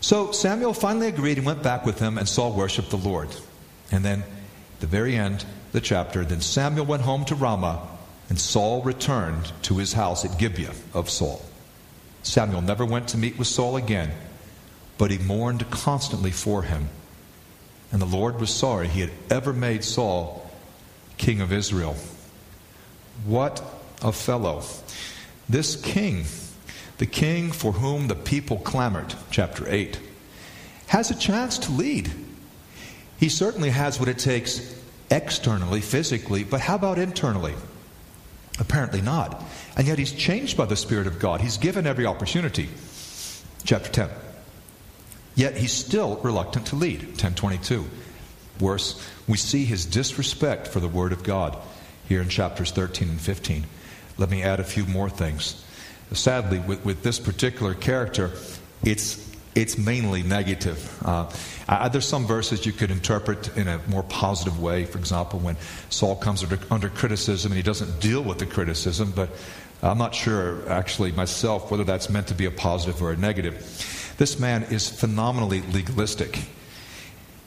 So 0.00 0.32
Samuel 0.32 0.72
finally 0.72 1.08
agreed 1.08 1.36
and 1.36 1.46
went 1.46 1.62
back 1.62 1.84
with 1.84 1.98
him, 1.98 2.16
and 2.16 2.28
Saul 2.28 2.52
worshiped 2.52 2.90
the 2.90 2.96
Lord. 2.96 3.28
And 3.90 4.04
then 4.04 4.24
the 4.82 4.88
very 4.88 5.16
end, 5.16 5.44
the 5.70 5.80
chapter. 5.80 6.24
Then 6.24 6.40
Samuel 6.40 6.84
went 6.84 7.02
home 7.02 7.24
to 7.26 7.36
Ramah, 7.36 7.86
and 8.28 8.38
Saul 8.38 8.82
returned 8.82 9.52
to 9.62 9.78
his 9.78 9.92
house 9.92 10.24
at 10.24 10.38
Gibeah 10.38 10.74
of 10.92 11.08
Saul. 11.08 11.40
Samuel 12.24 12.62
never 12.62 12.84
went 12.84 13.08
to 13.08 13.16
meet 13.16 13.38
with 13.38 13.46
Saul 13.46 13.76
again, 13.76 14.10
but 14.98 15.12
he 15.12 15.18
mourned 15.18 15.70
constantly 15.70 16.32
for 16.32 16.62
him. 16.62 16.88
And 17.92 18.02
the 18.02 18.06
Lord 18.06 18.40
was 18.40 18.50
sorry 18.50 18.88
he 18.88 19.00
had 19.00 19.12
ever 19.30 19.52
made 19.52 19.84
Saul 19.84 20.50
king 21.16 21.40
of 21.40 21.52
Israel. 21.52 21.94
What 23.24 23.62
a 24.02 24.10
fellow. 24.10 24.64
This 25.48 25.76
king, 25.76 26.24
the 26.98 27.06
king 27.06 27.52
for 27.52 27.70
whom 27.70 28.08
the 28.08 28.16
people 28.16 28.58
clamored, 28.58 29.14
chapter 29.30 29.64
8, 29.68 30.00
has 30.88 31.12
a 31.12 31.18
chance 31.18 31.58
to 31.58 31.72
lead. 31.72 32.10
He 33.22 33.28
certainly 33.28 33.70
has 33.70 34.00
what 34.00 34.08
it 34.08 34.18
takes 34.18 34.74
externally, 35.08 35.80
physically, 35.80 36.42
but 36.42 36.60
how 36.60 36.74
about 36.74 36.98
internally? 36.98 37.54
Apparently 38.58 39.00
not. 39.00 39.44
And 39.76 39.86
yet 39.86 40.00
he's 40.00 40.10
changed 40.10 40.56
by 40.56 40.64
the 40.64 40.74
Spirit 40.74 41.06
of 41.06 41.20
God. 41.20 41.40
He's 41.40 41.56
given 41.56 41.86
every 41.86 42.04
opportunity. 42.04 42.68
Chapter 43.62 43.92
10. 43.92 44.08
Yet 45.36 45.56
he's 45.56 45.70
still 45.70 46.16
reluctant 46.16 46.66
to 46.66 46.74
lead. 46.74 46.98
1022. 46.98 47.84
Worse, 48.58 49.00
we 49.28 49.36
see 49.36 49.66
his 49.66 49.86
disrespect 49.86 50.66
for 50.66 50.80
the 50.80 50.88
Word 50.88 51.12
of 51.12 51.22
God 51.22 51.56
here 52.08 52.22
in 52.22 52.28
chapters 52.28 52.72
13 52.72 53.08
and 53.08 53.20
15. 53.20 53.66
Let 54.18 54.30
me 54.30 54.42
add 54.42 54.58
a 54.58 54.64
few 54.64 54.84
more 54.84 55.08
things. 55.08 55.64
Sadly, 56.12 56.58
with, 56.58 56.84
with 56.84 57.04
this 57.04 57.20
particular 57.20 57.74
character, 57.74 58.32
it's 58.82 59.31
it's 59.54 59.76
mainly 59.76 60.22
negative. 60.22 60.98
Uh, 61.04 61.30
I, 61.68 61.88
there's 61.88 62.08
some 62.08 62.26
verses 62.26 62.64
you 62.64 62.72
could 62.72 62.90
interpret 62.90 63.56
in 63.56 63.68
a 63.68 63.80
more 63.88 64.02
positive 64.02 64.60
way. 64.60 64.84
For 64.84 64.98
example, 64.98 65.40
when 65.40 65.56
Saul 65.90 66.16
comes 66.16 66.42
under, 66.42 66.58
under 66.70 66.88
criticism 66.88 67.52
and 67.52 67.56
he 67.56 67.62
doesn't 67.62 68.00
deal 68.00 68.22
with 68.22 68.38
the 68.38 68.46
criticism, 68.46 69.12
but 69.14 69.30
I'm 69.82 69.98
not 69.98 70.14
sure 70.14 70.68
actually 70.70 71.12
myself 71.12 71.70
whether 71.70 71.84
that's 71.84 72.08
meant 72.08 72.28
to 72.28 72.34
be 72.34 72.46
a 72.46 72.50
positive 72.50 73.02
or 73.02 73.12
a 73.12 73.16
negative. 73.16 74.14
This 74.16 74.38
man 74.38 74.62
is 74.64 74.88
phenomenally 74.88 75.62
legalistic. 75.72 76.38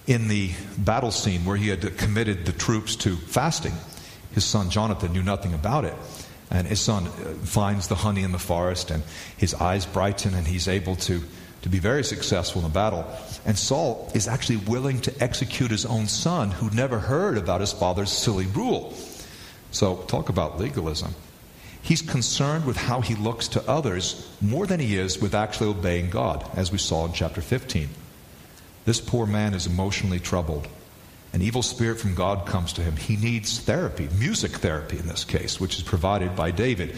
In 0.06 0.28
the 0.28 0.52
battle 0.78 1.12
scene 1.12 1.46
where 1.46 1.58
he 1.58 1.70
had 1.70 1.98
committed 1.98 2.46
the 2.46 2.52
troops 2.52 2.96
to 2.98 3.16
fasting, 3.16 3.74
his 4.34 4.46
son 4.46 4.70
Jonathan 4.70 5.14
knew 5.14 5.24
nothing 5.24 5.54
about 5.54 5.86
it. 5.86 5.96
And 6.52 6.68
his 6.68 6.80
son 6.80 7.08
uh, 7.08 7.10
finds 7.44 7.88
the 7.88 7.96
honey 7.96 8.22
in 8.22 8.32
the 8.32 8.38
forest, 8.40 8.92
and 8.92 9.02
his 9.36 9.56
eyes 9.56 9.88
brighten, 9.88 10.36
and 10.36 10.46
he's 10.46 10.68
able 10.68 10.96
to 10.98 11.24
to 11.66 11.70
be 11.70 11.80
very 11.80 12.04
successful 12.04 12.62
in 12.62 12.68
the 12.68 12.72
battle. 12.72 13.04
And 13.44 13.58
Saul 13.58 14.12
is 14.14 14.28
actually 14.28 14.58
willing 14.58 15.02
to 15.02 15.24
execute 15.24 15.72
his 15.72 15.84
own 15.84 16.06
son 16.06 16.52
who 16.52 16.70
never 16.70 17.00
heard 17.00 17.40
about 17.40 17.60
his 17.60 17.74
father's 17.74 18.12
silly 18.12 18.46
rule. 18.46 18.94
So, 19.72 19.96
talk 20.08 20.30
about 20.30 20.60
legalism. 20.60 21.16
He's 21.82 22.04
concerned 22.04 22.66
with 22.66 22.78
how 22.78 23.02
he 23.02 23.16
looks 23.16 23.48
to 23.48 23.68
others 23.68 24.32
more 24.42 24.68
than 24.68 24.80
he 24.80 24.96
is 24.96 25.20
with 25.20 25.34
actually 25.34 25.72
obeying 25.72 26.12
God, 26.12 26.48
as 26.56 26.72
we 26.72 26.78
saw 26.78 27.08
in 27.08 27.14
chapter 27.14 27.42
15. 27.42 27.90
This 28.86 29.02
poor 29.02 29.26
man 29.26 29.56
is 29.56 29.66
emotionally 29.66 30.20
troubled. 30.20 30.68
An 31.34 31.42
evil 31.42 31.64
spirit 31.64 32.00
from 32.00 32.14
God 32.14 32.46
comes 32.46 32.74
to 32.74 32.84
him. 32.84 32.96
He 32.96 33.18
needs 33.18 33.58
therapy, 33.58 34.08
music 34.20 34.52
therapy 34.52 35.00
in 35.00 35.08
this 35.08 35.24
case, 35.24 35.60
which 35.60 35.78
is 35.78 35.84
provided 35.84 36.36
by 36.36 36.52
David. 36.52 36.96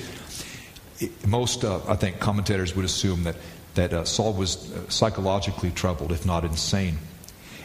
Most, 1.26 1.64
uh, 1.64 1.80
I 1.88 1.96
think, 1.96 2.20
commentators 2.20 2.76
would 2.76 2.84
assume 2.84 3.24
that 3.24 3.38
that 3.78 3.94
uh, 3.94 4.04
Saul 4.04 4.34
was 4.34 4.72
uh, 4.72 4.90
psychologically 4.90 5.72
troubled, 5.72 6.12
if 6.12 6.26
not 6.26 6.44
insane. 6.44 6.98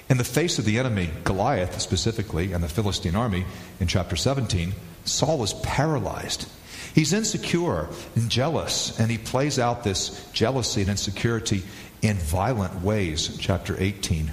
In 0.08 0.18
the 0.18 0.24
face 0.24 0.58
of 0.58 0.64
the 0.64 0.78
enemy, 0.78 1.10
Goliath 1.24 1.80
specifically, 1.80 2.52
and 2.52 2.62
the 2.62 2.68
Philistine 2.68 3.16
army 3.16 3.44
in 3.80 3.88
chapter 3.88 4.14
17, 4.14 4.72
Saul 5.04 5.42
is 5.42 5.54
paralyzed. 5.54 6.48
He's 6.94 7.12
insecure 7.12 7.88
and 8.14 8.30
jealous, 8.30 8.98
and 9.00 9.10
he 9.10 9.18
plays 9.18 9.58
out 9.58 9.82
this 9.82 10.30
jealousy 10.32 10.82
and 10.82 10.90
insecurity 10.90 11.62
in 12.02 12.16
violent 12.16 12.82
ways, 12.82 13.36
chapter 13.38 13.74
18. 13.78 14.30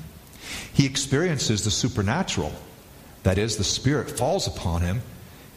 He 0.73 0.85
experiences 0.85 1.63
the 1.63 1.71
supernatural. 1.71 2.51
That 3.23 3.37
is, 3.37 3.57
the 3.57 3.63
Spirit 3.63 4.11
falls 4.11 4.47
upon 4.47 4.81
him, 4.81 5.01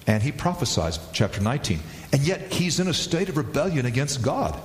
and 0.06 0.22
he 0.22 0.30
prophesies, 0.32 0.98
chapter 1.12 1.40
19. 1.40 1.80
And 2.12 2.22
yet 2.22 2.52
he's 2.52 2.78
in 2.78 2.88
a 2.88 2.94
state 2.94 3.28
of 3.28 3.36
rebellion 3.36 3.86
against 3.86 4.22
God. 4.22 4.60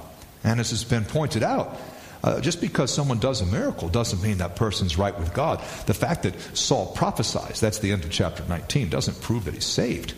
And 0.47 0.61
as 0.61 0.69
has 0.69 0.85
been 0.85 1.03
pointed 1.03 1.43
out, 1.43 1.77
uh, 2.23 2.39
just 2.39 2.61
because 2.61 2.91
someone 2.91 3.19
does 3.19 3.41
a 3.41 3.45
miracle 3.45 3.89
doesn't 3.89 4.23
mean 4.23 4.37
that 4.37 4.55
person's 4.55 4.97
right 4.97 5.17
with 5.19 5.33
God. 5.33 5.59
The 5.87 5.93
fact 5.93 6.23
that 6.23 6.39
Saul 6.57 6.93
prophesies, 6.95 7.59
that's 7.59 7.79
the 7.79 7.91
end 7.91 8.05
of 8.05 8.11
chapter 8.11 8.43
19, 8.47 8.89
doesn't 8.89 9.19
prove 9.21 9.43
that 9.43 9.53
he's 9.53 9.65
saved. 9.65 10.13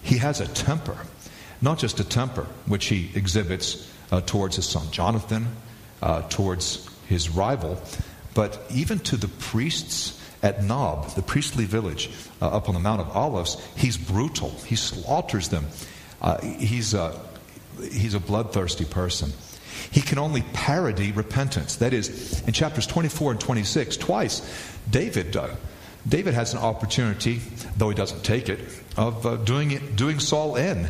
He 0.00 0.18
has 0.18 0.40
a 0.40 0.46
temper, 0.46 0.96
not 1.60 1.78
just 1.78 1.98
a 1.98 2.04
temper 2.04 2.46
which 2.66 2.86
he 2.86 3.10
exhibits 3.16 3.90
uh, 4.12 4.20
towards 4.20 4.54
his 4.54 4.66
son 4.66 4.88
Jonathan, 4.92 5.48
uh, 6.00 6.22
towards 6.28 6.88
his 7.08 7.28
rival, 7.28 7.82
but 8.32 8.62
even 8.72 9.00
to 9.00 9.16
the 9.16 9.28
priests 9.28 10.20
at 10.44 10.62
Nob, 10.62 11.08
the 11.16 11.22
priestly 11.22 11.64
village 11.64 12.10
uh, 12.40 12.46
up 12.46 12.68
on 12.68 12.74
the 12.74 12.80
Mount 12.80 13.00
of 13.00 13.10
Olives, 13.16 13.56
he's 13.76 13.96
brutal. 13.96 14.50
He 14.66 14.76
slaughters 14.76 15.48
them. 15.48 15.66
Uh, 16.22 16.40
he's, 16.42 16.94
a, 16.94 17.20
he's 17.90 18.14
a 18.14 18.20
bloodthirsty 18.20 18.84
person. 18.84 19.32
He 19.90 20.00
can 20.00 20.18
only 20.18 20.42
parody 20.52 21.12
repentance. 21.12 21.76
That 21.76 21.92
is, 21.92 22.42
in 22.46 22.52
chapters 22.52 22.86
24 22.86 23.32
and 23.32 23.40
26, 23.40 23.96
twice, 23.96 24.42
David, 24.90 25.36
uh, 25.36 25.48
David 26.06 26.34
has 26.34 26.52
an 26.52 26.58
opportunity, 26.60 27.40
though 27.76 27.88
he 27.88 27.94
doesn't 27.94 28.22
take 28.24 28.48
it, 28.48 28.60
of 28.96 29.24
uh, 29.24 29.36
doing, 29.36 29.70
it, 29.70 29.96
doing 29.96 30.18
Saul 30.18 30.56
in. 30.56 30.88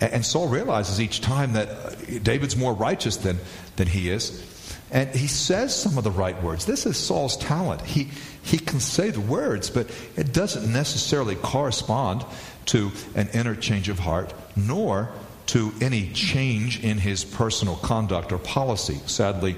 And 0.00 0.24
Saul 0.24 0.48
realizes 0.48 1.00
each 1.00 1.20
time 1.20 1.54
that 1.54 1.68
uh, 1.68 1.90
David's 2.22 2.56
more 2.56 2.74
righteous 2.74 3.16
than, 3.16 3.38
than 3.76 3.86
he 3.86 4.10
is. 4.10 4.44
And 4.90 5.08
he 5.10 5.26
says 5.26 5.74
some 5.74 5.98
of 5.98 6.04
the 6.04 6.10
right 6.10 6.40
words. 6.42 6.66
This 6.66 6.86
is 6.86 6.96
Saul's 6.96 7.36
talent. 7.36 7.82
He, 7.82 8.08
he 8.42 8.58
can 8.58 8.78
say 8.78 9.10
the 9.10 9.20
words, 9.20 9.70
but 9.70 9.90
it 10.16 10.32
doesn't 10.32 10.70
necessarily 10.70 11.34
correspond 11.34 12.24
to 12.66 12.92
an 13.14 13.28
interchange 13.32 13.88
of 13.88 13.98
heart, 13.98 14.32
nor 14.54 15.10
to 15.46 15.72
any 15.80 16.10
change 16.12 16.82
in 16.82 16.98
his 16.98 17.24
personal 17.24 17.76
conduct 17.76 18.32
or 18.32 18.38
policy. 18.38 19.00
Sadly, 19.06 19.56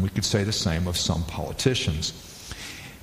we 0.00 0.08
could 0.08 0.24
say 0.24 0.44
the 0.44 0.52
same 0.52 0.86
of 0.86 0.96
some 0.96 1.24
politicians. 1.24 2.12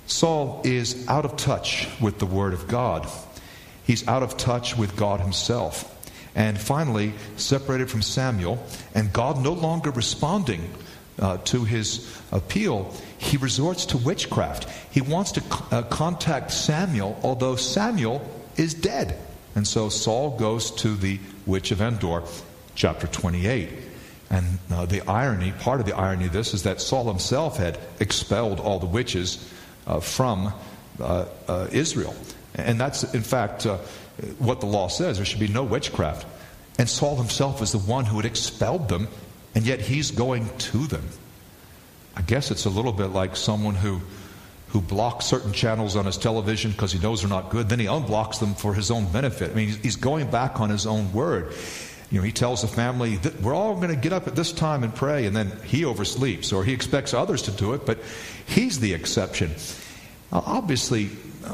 Saul 0.08 0.62
is 0.66 1.08
out 1.08 1.26
of 1.26 1.38
touch 1.38 1.88
with 2.02 2.20
the 2.20 2.26
Word 2.26 2.54
of 2.54 2.68
God. 2.68 3.08
He's 3.84 4.08
out 4.08 4.24
of 4.24 4.38
touch 4.38 4.78
with 4.78 4.96
God 4.96 5.22
Himself. 5.22 5.88
And 6.36 6.60
finally, 6.60 7.14
separated 7.38 7.90
from 7.90 8.02
Samuel, 8.02 8.64
and 8.94 9.12
God 9.12 9.42
no 9.42 9.54
longer 9.54 9.92
responding 9.92 10.70
uh, 11.20 11.38
to 11.38 11.64
his 11.66 12.22
appeal, 12.32 12.94
he 13.18 13.38
resorts 13.38 13.86
to 13.88 13.98
witchcraft. 13.98 14.70
He 14.92 15.02
wants 15.02 15.34
to 15.34 15.44
uh, 15.72 15.84
contact 15.84 16.52
Samuel, 16.52 17.20
although 17.22 17.56
Samuel 17.56 18.22
is 18.58 18.74
dead. 18.74 19.18
And 19.56 19.68
so 19.68 19.90
Saul 19.90 20.38
goes 20.38 20.72
to 20.72 20.96
the 20.96 21.20
witch 21.46 21.72
of 21.72 21.82
Endor, 21.82 22.24
chapter 22.76 23.08
28. 23.08 23.70
And 24.30 24.60
uh, 24.72 24.86
the 24.86 25.02
irony, 25.02 25.52
part 25.52 25.82
of 25.82 25.86
the 25.86 25.96
irony 25.96 26.26
of 26.26 26.34
this, 26.34 26.54
is 26.54 26.64
that 26.64 26.80
Saul 26.80 27.06
himself 27.06 27.58
had 27.58 27.78
expelled 28.00 28.60
all 28.60 28.80
the 28.80 28.86
witches 28.86 29.52
uh, 29.86 30.00
from 30.00 30.54
uh, 31.00 31.26
uh 31.48 31.68
Israel. 31.72 32.16
And 32.56 32.80
that's, 32.80 33.14
in 33.14 33.24
fact, 33.24 33.66
uh, 33.66 33.78
what 34.40 34.60
the 34.60 34.68
law 34.68 34.88
says. 34.88 35.18
There 35.18 35.26
should 35.26 35.40
be 35.40 35.48
no 35.48 35.64
witchcraft. 35.64 36.26
And 36.80 36.90
Saul 36.90 37.16
himself 37.18 37.62
is 37.62 37.72
the 37.72 37.80
one 37.80 38.06
who 38.06 38.18
had 38.18 38.26
expelled 38.26 38.88
them, 38.88 39.08
and 39.54 39.66
yet 39.66 39.82
he's 39.82 40.12
going 40.12 40.50
to 40.58 40.88
them. 40.88 41.08
I 42.16 42.22
guess 42.22 42.52
it's 42.52 42.66
a 42.66 42.70
little 42.70 42.94
bit 42.94 43.08
like 43.08 43.36
someone 43.36 43.76
who 43.76 44.02
who 44.72 44.82
blocks 44.82 45.26
certain 45.26 45.52
channels 45.52 45.96
on 45.96 46.06
his 46.06 46.18
television 46.18 46.72
because 46.72 46.94
he 46.94 47.00
knows 47.00 47.22
they're 47.22 47.30
not 47.30 47.50
good. 47.50 47.68
Then 47.68 47.80
he 47.80 47.88
unblocks 47.88 48.40
them 48.40 48.56
for 48.56 48.74
his 48.74 48.90
own 48.90 49.12
benefit. 49.12 49.52
I 49.52 49.54
mean, 49.54 49.70
he's 49.70 49.98
going 49.98 50.32
back 50.32 50.62
on 50.62 50.70
his 50.70 50.86
own 50.86 51.12
word. 51.12 51.54
You 52.10 52.20
know, 52.20 52.24
he 52.24 52.32
tells 52.32 52.62
the 52.62 52.68
family 52.68 53.18
that 53.18 53.42
we're 53.42 53.54
all 53.54 53.76
going 53.76 53.90
to 53.90 53.96
get 53.96 54.14
up 54.14 54.28
at 54.28 54.36
this 54.36 54.52
time 54.52 54.84
and 54.84 54.94
pray, 54.94 55.26
and 55.26 55.36
then 55.36 55.52
he 55.64 55.84
oversleeps, 55.84 56.54
or 56.54 56.64
he 56.64 56.74
expects 56.74 57.14
others 57.14 57.42
to 57.44 57.52
do 57.52 57.74
it, 57.74 57.86
but 57.86 58.00
he's 58.46 58.80
the 58.80 58.94
exception. 58.94 59.52
Now, 60.32 60.44
obviously, 60.46 61.10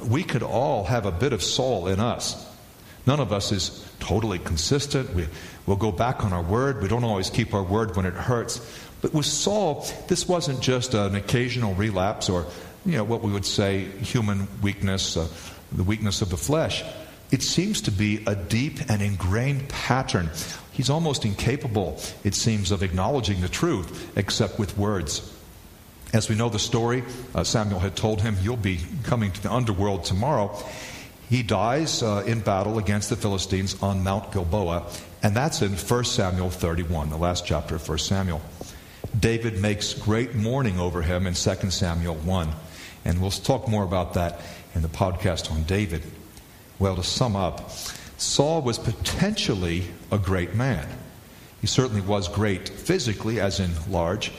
we 0.07 0.23
could 0.23 0.43
all 0.43 0.83
have 0.83 1.05
a 1.05 1.11
bit 1.11 1.33
of 1.33 1.41
Saul 1.41 1.87
in 1.87 1.99
us. 1.99 2.43
None 3.07 3.19
of 3.19 3.31
us 3.31 3.51
is 3.51 3.87
totally 3.99 4.37
consistent. 4.39 5.13
We, 5.13 5.27
we'll 5.65 5.77
go 5.77 5.91
back 5.91 6.23
on 6.23 6.33
our 6.33 6.43
word. 6.43 6.81
We 6.81 6.87
don't 6.87 7.03
always 7.03 7.29
keep 7.29 7.53
our 7.53 7.63
word 7.63 7.95
when 7.95 8.05
it 8.05 8.13
hurts. 8.13 8.59
But 9.01 9.13
with 9.13 9.25
Saul, 9.25 9.85
this 10.07 10.27
wasn't 10.27 10.59
just 10.59 10.93
an 10.93 11.15
occasional 11.15 11.73
relapse 11.75 12.29
or 12.29 12.45
you 12.87 12.93
know, 12.93 13.03
what 13.03 13.21
we 13.21 13.31
would 13.31 13.45
say 13.45 13.81
human 13.99 14.47
weakness, 14.61 15.17
uh, 15.17 15.27
the 15.73 15.83
weakness 15.83 16.21
of 16.21 16.29
the 16.29 16.37
flesh. 16.37 16.83
It 17.31 17.43
seems 17.43 17.81
to 17.81 17.91
be 17.91 18.23
a 18.25 18.33
deep 18.33 18.79
and 18.89 19.01
ingrained 19.01 19.67
pattern. 19.67 20.29
He's 20.71 20.89
almost 20.89 21.25
incapable, 21.25 21.99
it 22.23 22.33
seems, 22.33 22.71
of 22.71 22.83
acknowledging 22.83 23.41
the 23.41 23.49
truth 23.49 24.17
except 24.17 24.57
with 24.57 24.77
words. 24.77 25.33
As 26.13 26.29
we 26.29 26.35
know 26.35 26.47
the 26.47 26.59
story, 26.59 27.03
uh, 27.35 27.43
Samuel 27.43 27.81
had 27.81 27.97
told 27.97 28.21
him, 28.21 28.37
You'll 28.41 28.55
be 28.55 28.79
coming 29.03 29.33
to 29.33 29.43
the 29.43 29.51
underworld 29.51 30.05
tomorrow. 30.05 30.57
He 31.29 31.43
dies 31.43 32.01
uh, 32.01 32.23
in 32.25 32.39
battle 32.39 32.77
against 32.77 33.09
the 33.09 33.17
Philistines 33.17 33.75
on 33.83 34.01
Mount 34.01 34.31
Gilboa, 34.31 34.89
and 35.21 35.35
that's 35.35 35.61
in 35.61 35.73
1 35.73 36.03
Samuel 36.05 36.49
31, 36.49 37.09
the 37.09 37.17
last 37.17 37.45
chapter 37.45 37.75
of 37.75 37.89
1 37.89 37.97
Samuel. 37.97 38.41
David 39.19 39.59
makes 39.59 39.93
great 39.93 40.35
mourning 40.35 40.79
over 40.79 41.01
him 41.01 41.27
in 41.27 41.33
2 41.33 41.69
Samuel 41.69 42.15
1. 42.15 42.49
And 43.07 43.21
we'll 43.21 43.31
talk 43.31 43.69
more 43.69 43.85
about 43.85 44.15
that 44.15 44.41
in 44.75 44.81
the 44.81 44.89
podcast 44.89 45.49
on 45.49 45.63
David. 45.63 46.03
Well, 46.77 46.97
to 46.97 47.03
sum 47.03 47.37
up, 47.37 47.71
Saul 48.17 48.61
was 48.61 48.77
potentially 48.77 49.83
a 50.11 50.17
great 50.17 50.55
man. 50.55 50.85
He 51.61 51.67
certainly 51.67 52.01
was 52.01 52.27
great 52.27 52.67
physically, 52.67 53.39
as 53.39 53.61
in 53.61 53.71
large, 53.89 54.33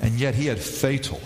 and 0.00 0.18
yet 0.18 0.34
he 0.34 0.46
had 0.46 0.58
fatal, 0.58 1.20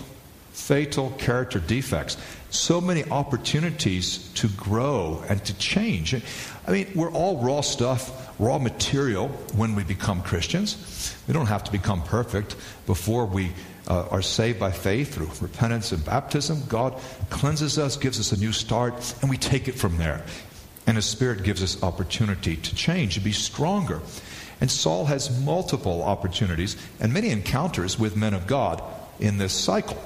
fatal 0.51 1.11
character 1.11 1.59
defects. 1.59 2.17
So 2.49 2.81
many 2.81 3.05
opportunities 3.05 4.29
to 4.33 4.49
grow 4.49 5.23
and 5.29 5.43
to 5.45 5.57
change. 5.57 6.13
I 6.67 6.71
mean, 6.71 6.91
we're 6.95 7.11
all 7.11 7.37
raw 7.37 7.61
stuff, 7.61 8.29
raw 8.39 8.59
material 8.59 9.29
when 9.55 9.73
we 9.73 9.85
become 9.85 10.21
Christians. 10.21 11.15
We 11.29 11.33
don't 11.33 11.47
have 11.47 11.63
to 11.63 11.71
become 11.71 12.03
perfect 12.03 12.57
before 12.85 13.25
we 13.25 13.53
uh, 13.87 14.07
are 14.09 14.21
saved 14.21 14.59
by 14.59 14.71
faith 14.71 15.13
through 15.13 15.29
repentance 15.41 15.91
and 15.91 16.03
baptism, 16.05 16.63
God 16.67 16.99
cleanses 17.29 17.77
us, 17.77 17.97
gives 17.97 18.19
us 18.19 18.31
a 18.31 18.39
new 18.39 18.51
start, 18.51 19.15
and 19.21 19.29
we 19.29 19.37
take 19.37 19.67
it 19.67 19.75
from 19.75 19.97
there. 19.97 20.23
And 20.87 20.97
His 20.97 21.05
Spirit 21.05 21.43
gives 21.43 21.63
us 21.63 21.81
opportunity 21.83 22.55
to 22.55 22.75
change, 22.75 23.15
to 23.15 23.19
be 23.19 23.31
stronger. 23.31 24.01
And 24.61 24.71
Saul 24.71 25.05
has 25.05 25.43
multiple 25.43 26.03
opportunities 26.03 26.77
and 26.99 27.13
many 27.13 27.29
encounters 27.29 27.99
with 27.99 28.15
men 28.15 28.33
of 28.33 28.47
God, 28.47 28.81
in 29.19 29.37
this 29.37 29.53
cycle. 29.53 30.01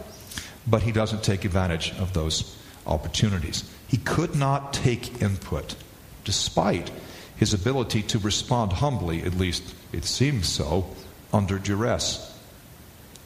But 0.65 0.83
he 0.83 0.91
doesn't 0.91 1.23
take 1.23 1.45
advantage 1.45 1.93
of 1.97 2.13
those 2.13 2.57
opportunities. 2.85 3.69
He 3.87 3.97
could 3.97 4.35
not 4.35 4.73
take 4.73 5.21
input, 5.21 5.75
despite 6.23 6.91
his 7.37 7.53
ability 7.53 8.01
to 8.03 8.19
respond 8.19 8.73
humbly, 8.73 9.23
at 9.23 9.35
least 9.35 9.75
it 9.91 10.03
seems 10.03 10.47
so, 10.47 10.87
under 11.31 11.59
duress. 11.59 12.36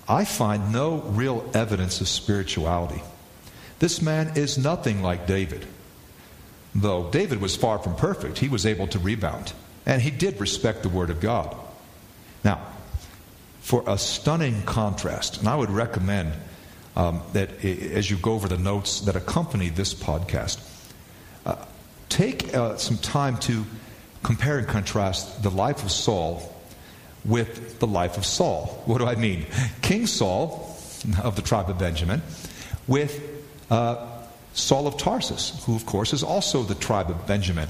I 0.07 0.25
find 0.25 0.71
no 0.71 0.97
real 0.97 1.49
evidence 1.53 2.01
of 2.01 2.07
spirituality. 2.07 3.01
This 3.79 4.01
man 4.01 4.33
is 4.35 4.57
nothing 4.57 5.01
like 5.01 5.27
David. 5.27 5.65
Though 6.73 7.09
David 7.09 7.41
was 7.41 7.55
far 7.55 7.79
from 7.79 7.95
perfect, 7.95 8.37
he 8.37 8.47
was 8.47 8.65
able 8.65 8.87
to 8.87 8.99
rebound, 8.99 9.53
and 9.85 10.01
he 10.01 10.11
did 10.11 10.39
respect 10.39 10.83
the 10.83 10.89
Word 10.89 11.09
of 11.09 11.19
God. 11.19 11.55
Now, 12.43 12.65
for 13.61 13.83
a 13.87 13.97
stunning 13.97 14.63
contrast, 14.63 15.39
and 15.39 15.47
I 15.47 15.55
would 15.55 15.69
recommend 15.69 16.33
um, 16.95 17.21
that 17.33 17.63
as 17.63 18.09
you 18.09 18.17
go 18.17 18.33
over 18.33 18.47
the 18.47 18.57
notes 18.57 19.01
that 19.01 19.15
accompany 19.15 19.69
this 19.69 19.93
podcast, 19.93 20.59
uh, 21.45 21.55
take 22.09 22.53
uh, 22.53 22.77
some 22.77 22.97
time 22.97 23.37
to 23.37 23.65
compare 24.23 24.57
and 24.57 24.67
contrast 24.67 25.41
the 25.43 25.51
life 25.51 25.83
of 25.83 25.91
Saul 25.91 26.55
with 27.25 27.79
the 27.79 27.87
life 27.87 28.17
of 28.17 28.25
Saul. 28.25 28.81
What 28.85 28.97
do 28.97 29.05
I 29.05 29.15
mean? 29.15 29.45
King 29.81 30.07
Saul 30.07 30.77
of 31.23 31.35
the 31.35 31.41
tribe 31.41 31.69
of 31.69 31.77
Benjamin 31.77 32.21
with 32.87 33.21
uh, 33.69 34.07
Saul 34.53 34.87
of 34.87 34.97
Tarsus, 34.97 35.63
who, 35.65 35.75
of 35.75 35.85
course, 35.85 36.13
is 36.13 36.23
also 36.23 36.63
the 36.63 36.75
tribe 36.75 37.09
of 37.09 37.25
Benjamin. 37.27 37.69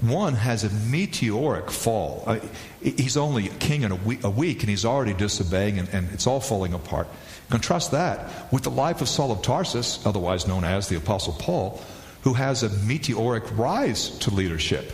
One 0.00 0.34
has 0.34 0.64
a 0.64 0.70
meteoric 0.70 1.70
fall. 1.70 2.24
Uh, 2.26 2.38
he's 2.80 3.18
only 3.18 3.48
a 3.48 3.54
king 3.54 3.82
in 3.82 3.92
a 3.92 3.96
week, 3.96 4.24
a 4.24 4.30
week, 4.30 4.60
and 4.60 4.70
he's 4.70 4.86
already 4.86 5.12
disobeying, 5.12 5.78
and, 5.78 5.88
and 5.90 6.10
it's 6.12 6.26
all 6.26 6.40
falling 6.40 6.72
apart. 6.72 7.06
Contrast 7.50 7.90
that 7.90 8.50
with 8.50 8.62
the 8.62 8.70
life 8.70 9.02
of 9.02 9.08
Saul 9.08 9.30
of 9.30 9.42
Tarsus, 9.42 10.04
otherwise 10.06 10.46
known 10.46 10.64
as 10.64 10.88
the 10.88 10.96
Apostle 10.96 11.34
Paul, 11.34 11.82
who 12.22 12.32
has 12.32 12.62
a 12.62 12.70
meteoric 12.86 13.44
rise 13.58 14.10
to 14.20 14.30
leadership. 14.30 14.92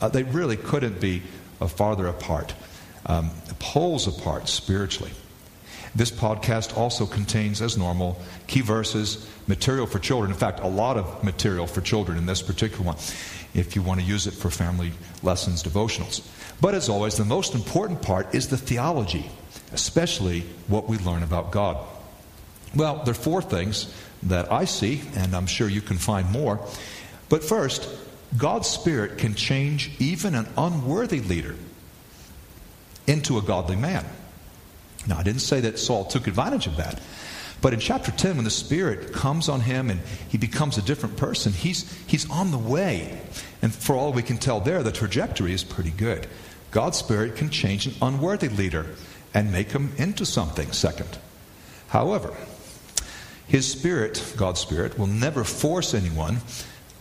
Uh, 0.00 0.08
they 0.08 0.22
really 0.22 0.56
couldn't 0.56 1.00
be 1.00 1.22
uh, 1.60 1.66
farther 1.66 2.06
apart, 2.06 2.54
um, 3.06 3.30
poles 3.58 4.06
apart 4.06 4.48
spiritually. 4.48 5.12
This 5.94 6.10
podcast 6.10 6.76
also 6.76 7.04
contains, 7.04 7.60
as 7.60 7.76
normal, 7.76 8.18
key 8.46 8.62
verses, 8.62 9.28
material 9.46 9.86
for 9.86 9.98
children. 9.98 10.30
In 10.30 10.36
fact, 10.36 10.60
a 10.60 10.66
lot 10.66 10.96
of 10.96 11.22
material 11.22 11.66
for 11.66 11.82
children 11.82 12.16
in 12.16 12.24
this 12.24 12.40
particular 12.40 12.84
one, 12.84 12.96
if 13.54 13.76
you 13.76 13.82
want 13.82 14.00
to 14.00 14.06
use 14.06 14.26
it 14.26 14.32
for 14.32 14.48
family 14.48 14.92
lessons, 15.22 15.62
devotionals. 15.62 16.26
But 16.60 16.74
as 16.74 16.88
always, 16.88 17.16
the 17.16 17.24
most 17.26 17.54
important 17.54 18.00
part 18.00 18.34
is 18.34 18.48
the 18.48 18.56
theology, 18.56 19.28
especially 19.72 20.44
what 20.68 20.88
we 20.88 20.96
learn 20.98 21.22
about 21.22 21.50
God. 21.50 21.76
Well, 22.74 23.02
there 23.04 23.12
are 23.12 23.14
four 23.14 23.42
things 23.42 23.92
that 24.22 24.50
I 24.50 24.64
see, 24.64 25.02
and 25.16 25.36
I'm 25.36 25.46
sure 25.46 25.68
you 25.68 25.82
can 25.82 25.98
find 25.98 26.30
more. 26.30 26.58
But 27.28 27.44
first, 27.44 27.86
God's 28.38 28.68
Spirit 28.68 29.18
can 29.18 29.34
change 29.34 29.90
even 29.98 30.34
an 30.34 30.48
unworthy 30.56 31.20
leader 31.20 31.54
into 33.06 33.38
a 33.38 33.42
godly 33.42 33.76
man. 33.76 34.04
Now, 35.06 35.18
I 35.18 35.22
didn't 35.22 35.40
say 35.40 35.60
that 35.60 35.78
Saul 35.78 36.04
took 36.04 36.26
advantage 36.26 36.66
of 36.66 36.76
that. 36.76 37.00
But 37.60 37.72
in 37.72 37.80
chapter 37.80 38.10
10, 38.10 38.36
when 38.36 38.44
the 38.44 38.50
Spirit 38.50 39.12
comes 39.12 39.48
on 39.48 39.60
him 39.60 39.88
and 39.88 40.00
he 40.28 40.36
becomes 40.36 40.78
a 40.78 40.82
different 40.82 41.16
person, 41.16 41.52
he's, 41.52 41.90
he's 42.06 42.28
on 42.28 42.50
the 42.50 42.58
way. 42.58 43.20
And 43.62 43.72
for 43.72 43.94
all 43.94 44.12
we 44.12 44.22
can 44.22 44.38
tell 44.38 44.60
there, 44.60 44.82
the 44.82 44.90
trajectory 44.90 45.52
is 45.52 45.62
pretty 45.62 45.92
good. 45.92 46.26
God's 46.72 46.98
Spirit 46.98 47.36
can 47.36 47.50
change 47.50 47.86
an 47.86 47.94
unworthy 48.02 48.48
leader 48.48 48.86
and 49.32 49.52
make 49.52 49.70
him 49.70 49.92
into 49.96 50.26
something 50.26 50.72
second. 50.72 51.18
However, 51.88 52.34
his 53.46 53.70
Spirit, 53.70 54.34
God's 54.36 54.60
Spirit, 54.60 54.98
will 54.98 55.06
never 55.06 55.44
force 55.44 55.94
anyone 55.94 56.38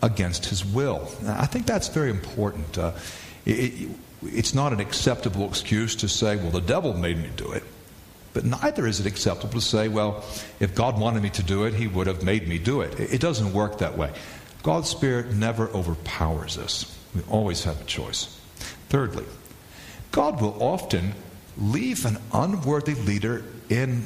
against 0.04 0.46
his 0.46 0.64
will. 0.64 1.12
Now, 1.24 1.40
I 1.40 1.46
think 1.46 1.66
that's 1.66 1.88
very 1.88 2.10
important. 2.10 2.78
Uh, 2.78 2.92
it, 3.46 3.90
it's 4.24 4.54
not 4.54 4.74
an 4.74 4.80
acceptable 4.80 5.48
excuse 5.48 5.96
to 5.98 6.08
say, 6.08 6.36
well, 6.36 6.52
the 6.52 6.62
devil 6.62 6.94
made 6.94 7.18
me 7.18 7.30
do 7.36 7.52
it. 7.52 7.64
But 8.34 8.46
neither 8.46 8.88
is 8.88 9.00
it 9.00 9.06
acceptable 9.06 9.54
to 9.56 9.62
say, 9.62 9.88
well, 9.88 10.24
if 10.60 10.74
God 10.74 11.00
wanted 11.00 11.24
me 11.24 11.30
to 11.32 11.44
do 11.44 11.66
it, 11.66 11.74
he 11.74 11.88
would 11.88 12.08
have 12.08 12.24
made 12.24 12.48
me 12.48 12.60
do 12.60 12.82
it. 12.82 13.00
It 13.00 13.20
doesn't 13.20 13.52
work 13.54 13.80
that 13.80 13.98
way. 13.98 14.12
God's 14.64 14.90
Spirit 14.90 15.34
never 15.34 15.68
overpowers 15.70 16.58
us. 16.58 16.98
We 17.14 17.22
always 17.30 17.64
have 17.64 17.82
a 17.82 17.86
choice. 17.86 18.40
Thirdly, 18.90 19.26
God 20.12 20.40
will 20.40 20.62
often 20.62 21.14
leave 21.58 22.06
an 22.06 22.18
unworthy 22.32 22.94
leader 22.94 23.44
in 23.70 24.04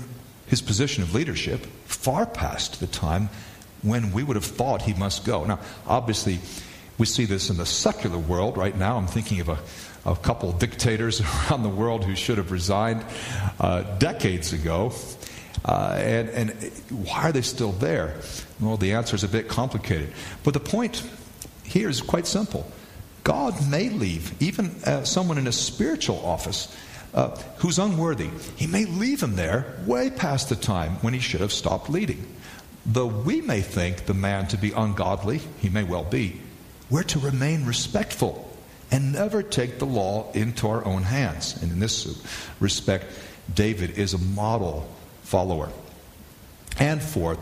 his 0.48 0.62
position 0.62 1.04
of 1.04 1.14
leadership 1.14 1.66
far 1.86 2.26
past 2.26 2.80
the 2.80 2.88
time 2.88 3.30
when 3.82 4.12
we 4.12 4.24
would 4.24 4.36
have 4.36 4.46
thought 4.46 4.82
he 4.82 4.94
must 4.94 5.26
go. 5.26 5.44
Now, 5.44 5.60
obviously, 5.86 6.40
we 6.98 7.06
see 7.06 7.26
this 7.26 7.50
in 7.50 7.58
the 7.58 7.66
secular 7.66 8.18
world 8.18 8.58
right 8.58 8.76
now. 8.76 8.98
I'm 8.98 9.08
thinking 9.08 9.40
of 9.40 9.50
a 9.50 9.60
a 10.06 10.16
couple 10.16 10.52
dictators 10.52 11.22
around 11.50 11.64
the 11.64 11.70
world 11.70 12.04
who 12.04 12.16
should 12.16 12.38
have 12.38 12.52
resigned 12.52 13.04
uh, 13.60 13.82
decades 13.98 14.54
ago. 14.54 14.94
Uh, 15.64 15.98
and, 16.00 16.30
and 16.30 16.72
why 16.92 17.24
are 17.24 17.32
they 17.32 17.42
still 17.42 17.72
there? 17.72 18.20
Well, 18.60 18.78
the 18.78 18.94
answer 18.94 19.16
is 19.16 19.24
a 19.24 19.28
bit 19.28 19.48
complicated. 19.48 20.14
But 20.44 20.54
the 20.54 20.60
point 20.60 21.04
here 21.64 21.90
is 21.90 22.02
quite 22.02 22.28
simple 22.28 22.72
God 23.24 23.68
may 23.70 23.90
leave 23.90 24.40
even 24.42 24.76
uh, 24.86 25.04
someone 25.04 25.40
in 25.40 25.48
a 25.48 25.52
spiritual 25.52 26.24
office 26.24 26.76
uh, 27.16 27.30
who's 27.58 27.80
unworthy. 27.80 28.30
He 28.56 28.68
may 28.68 28.86
leave 28.86 29.24
him 29.24 29.36
there 29.36 29.74
way 29.88 30.12
past 30.12 30.50
the 30.50 30.56
time 30.56 30.92
when 31.02 31.14
he 31.14 31.20
should 31.20 31.42
have 31.42 31.52
stopped 31.52 31.90
leading. 31.90 32.28
Though 32.86 33.08
we 33.08 33.42
may 33.42 33.62
think 33.62 34.06
the 34.06 34.14
man 34.14 34.48
to 34.50 34.58
be 34.58 34.72
ungodly, 34.72 35.42
he 35.60 35.70
may 35.70 35.84
well 35.84 36.04
be, 36.04 36.40
we're 36.92 37.04
to 37.04 37.20
remain 37.20 37.66
respectful 37.66 38.45
and 38.92 39.14
never 39.14 39.42
take 39.42 39.80
the 39.80 39.86
law 39.86 40.32
into 40.34 40.68
our 40.68 40.86
own 40.86 41.04
hands. 41.04 41.62
And 41.62 41.72
in 41.72 41.80
this 41.80 42.08
respect, 42.60 43.06
David 43.54 43.98
is 43.98 44.14
a 44.14 44.18
model 44.18 44.88
follower. 45.24 45.70
And 46.78 47.02
fourth, 47.02 47.40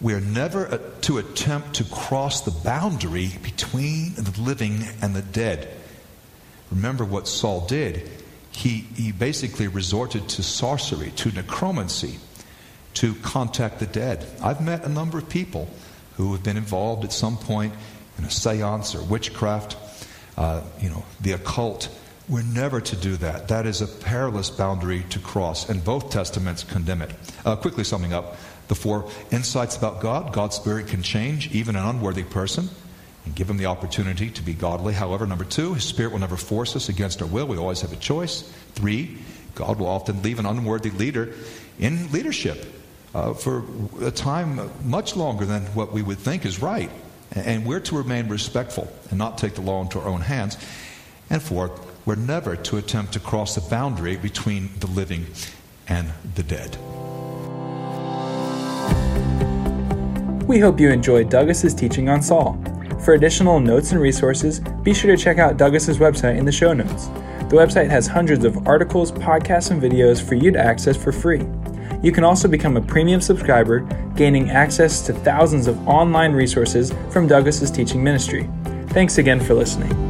we 0.00 0.14
are 0.14 0.20
never 0.20 0.80
to 1.02 1.18
attempt 1.18 1.74
to 1.74 1.84
cross 1.84 2.42
the 2.42 2.50
boundary 2.50 3.32
between 3.42 4.14
the 4.14 4.40
living 4.40 4.84
and 5.00 5.14
the 5.14 5.22
dead. 5.22 5.68
Remember 6.70 7.04
what 7.04 7.28
Saul 7.28 7.66
did. 7.66 8.08
He, 8.50 8.86
he 8.94 9.12
basically 9.12 9.68
resorted 9.68 10.28
to 10.30 10.42
sorcery, 10.42 11.10
to 11.12 11.30
necromancy, 11.30 12.18
to 12.94 13.14
contact 13.16 13.78
the 13.78 13.86
dead. 13.86 14.26
I've 14.42 14.60
met 14.60 14.84
a 14.84 14.88
number 14.88 15.18
of 15.18 15.28
people 15.28 15.68
who 16.16 16.32
have 16.32 16.42
been 16.42 16.56
involved 16.56 17.04
at 17.04 17.12
some 17.12 17.36
point 17.36 17.74
in 18.18 18.24
a 18.24 18.30
seance 18.30 18.94
or 18.94 19.02
witchcraft 19.02 19.76
uh, 20.36 20.62
you 20.80 20.90
know, 20.90 21.04
the 21.20 21.32
occult. 21.32 21.88
We're 22.28 22.42
never 22.42 22.80
to 22.80 22.96
do 22.96 23.16
that. 23.18 23.48
That 23.48 23.66
is 23.66 23.80
a 23.80 23.86
perilous 23.86 24.50
boundary 24.50 25.04
to 25.10 25.18
cross, 25.20 25.68
and 25.68 25.84
both 25.84 26.10
testaments 26.10 26.64
condemn 26.64 27.02
it. 27.02 27.12
Uh, 27.44 27.56
quickly 27.56 27.84
summing 27.84 28.12
up 28.12 28.36
the 28.68 28.74
four 28.74 29.08
insights 29.30 29.76
about 29.76 30.00
God 30.00 30.32
God's 30.32 30.56
Spirit 30.56 30.88
can 30.88 31.02
change 31.02 31.52
even 31.54 31.76
an 31.76 31.84
unworthy 31.84 32.24
person 32.24 32.68
and 33.24 33.34
give 33.34 33.48
him 33.48 33.56
the 33.56 33.66
opportunity 33.66 34.30
to 34.30 34.42
be 34.42 34.54
godly. 34.54 34.94
However, 34.94 35.26
number 35.26 35.44
two, 35.44 35.74
His 35.74 35.84
Spirit 35.84 36.12
will 36.12 36.20
never 36.20 36.36
force 36.36 36.74
us 36.76 36.88
against 36.88 37.22
our 37.22 37.28
will. 37.28 37.46
We 37.46 37.58
always 37.58 37.80
have 37.82 37.92
a 37.92 37.96
choice. 37.96 38.42
Three, 38.74 39.18
God 39.54 39.78
will 39.78 39.88
often 39.88 40.22
leave 40.22 40.38
an 40.38 40.46
unworthy 40.46 40.90
leader 40.90 41.32
in 41.78 42.10
leadership 42.12 42.64
uh, 43.14 43.34
for 43.34 43.64
a 44.02 44.10
time 44.10 44.70
much 44.84 45.16
longer 45.16 45.44
than 45.44 45.62
what 45.66 45.92
we 45.92 46.02
would 46.02 46.18
think 46.18 46.44
is 46.44 46.60
right. 46.60 46.90
And 47.36 47.66
we're 47.66 47.80
to 47.80 47.96
remain 47.96 48.28
respectful 48.28 48.90
and 49.10 49.18
not 49.18 49.38
take 49.38 49.54
the 49.54 49.60
law 49.60 49.82
into 49.82 50.00
our 50.00 50.08
own 50.08 50.22
hands. 50.22 50.56
And 51.28 51.42
fourth, 51.42 51.72
we're 52.06 52.14
never 52.14 52.56
to 52.56 52.76
attempt 52.76 53.12
to 53.12 53.20
cross 53.20 53.54
the 53.54 53.60
boundary 53.60 54.16
between 54.16 54.70
the 54.80 54.86
living 54.86 55.26
and 55.88 56.12
the 56.34 56.42
dead. 56.42 56.76
We 60.46 60.60
hope 60.60 60.78
you 60.78 60.90
enjoyed 60.90 61.28
Douglas's 61.28 61.74
teaching 61.74 62.08
on 62.08 62.22
Saul. 62.22 62.62
For 63.04 63.14
additional 63.14 63.60
notes 63.60 63.92
and 63.92 64.00
resources, 64.00 64.60
be 64.82 64.94
sure 64.94 65.14
to 65.14 65.22
check 65.22 65.38
out 65.38 65.56
Douglas's 65.56 65.98
website 65.98 66.38
in 66.38 66.44
the 66.44 66.52
show 66.52 66.72
notes. 66.72 67.06
The 67.48 67.56
website 67.56 67.90
has 67.90 68.06
hundreds 68.06 68.44
of 68.44 68.66
articles, 68.66 69.12
podcasts, 69.12 69.70
and 69.70 69.82
videos 69.82 70.20
for 70.20 70.34
you 70.34 70.50
to 70.52 70.58
access 70.58 70.96
for 70.96 71.12
free. 71.12 71.40
You 72.06 72.12
can 72.12 72.22
also 72.22 72.46
become 72.46 72.76
a 72.76 72.80
premium 72.80 73.20
subscriber, 73.20 73.80
gaining 74.14 74.48
access 74.50 75.04
to 75.06 75.12
thousands 75.12 75.66
of 75.66 75.88
online 75.88 76.34
resources 76.34 76.94
from 77.10 77.26
Douglas's 77.26 77.68
teaching 77.68 78.00
ministry. 78.00 78.48
Thanks 78.90 79.18
again 79.18 79.40
for 79.40 79.54
listening. 79.54 80.05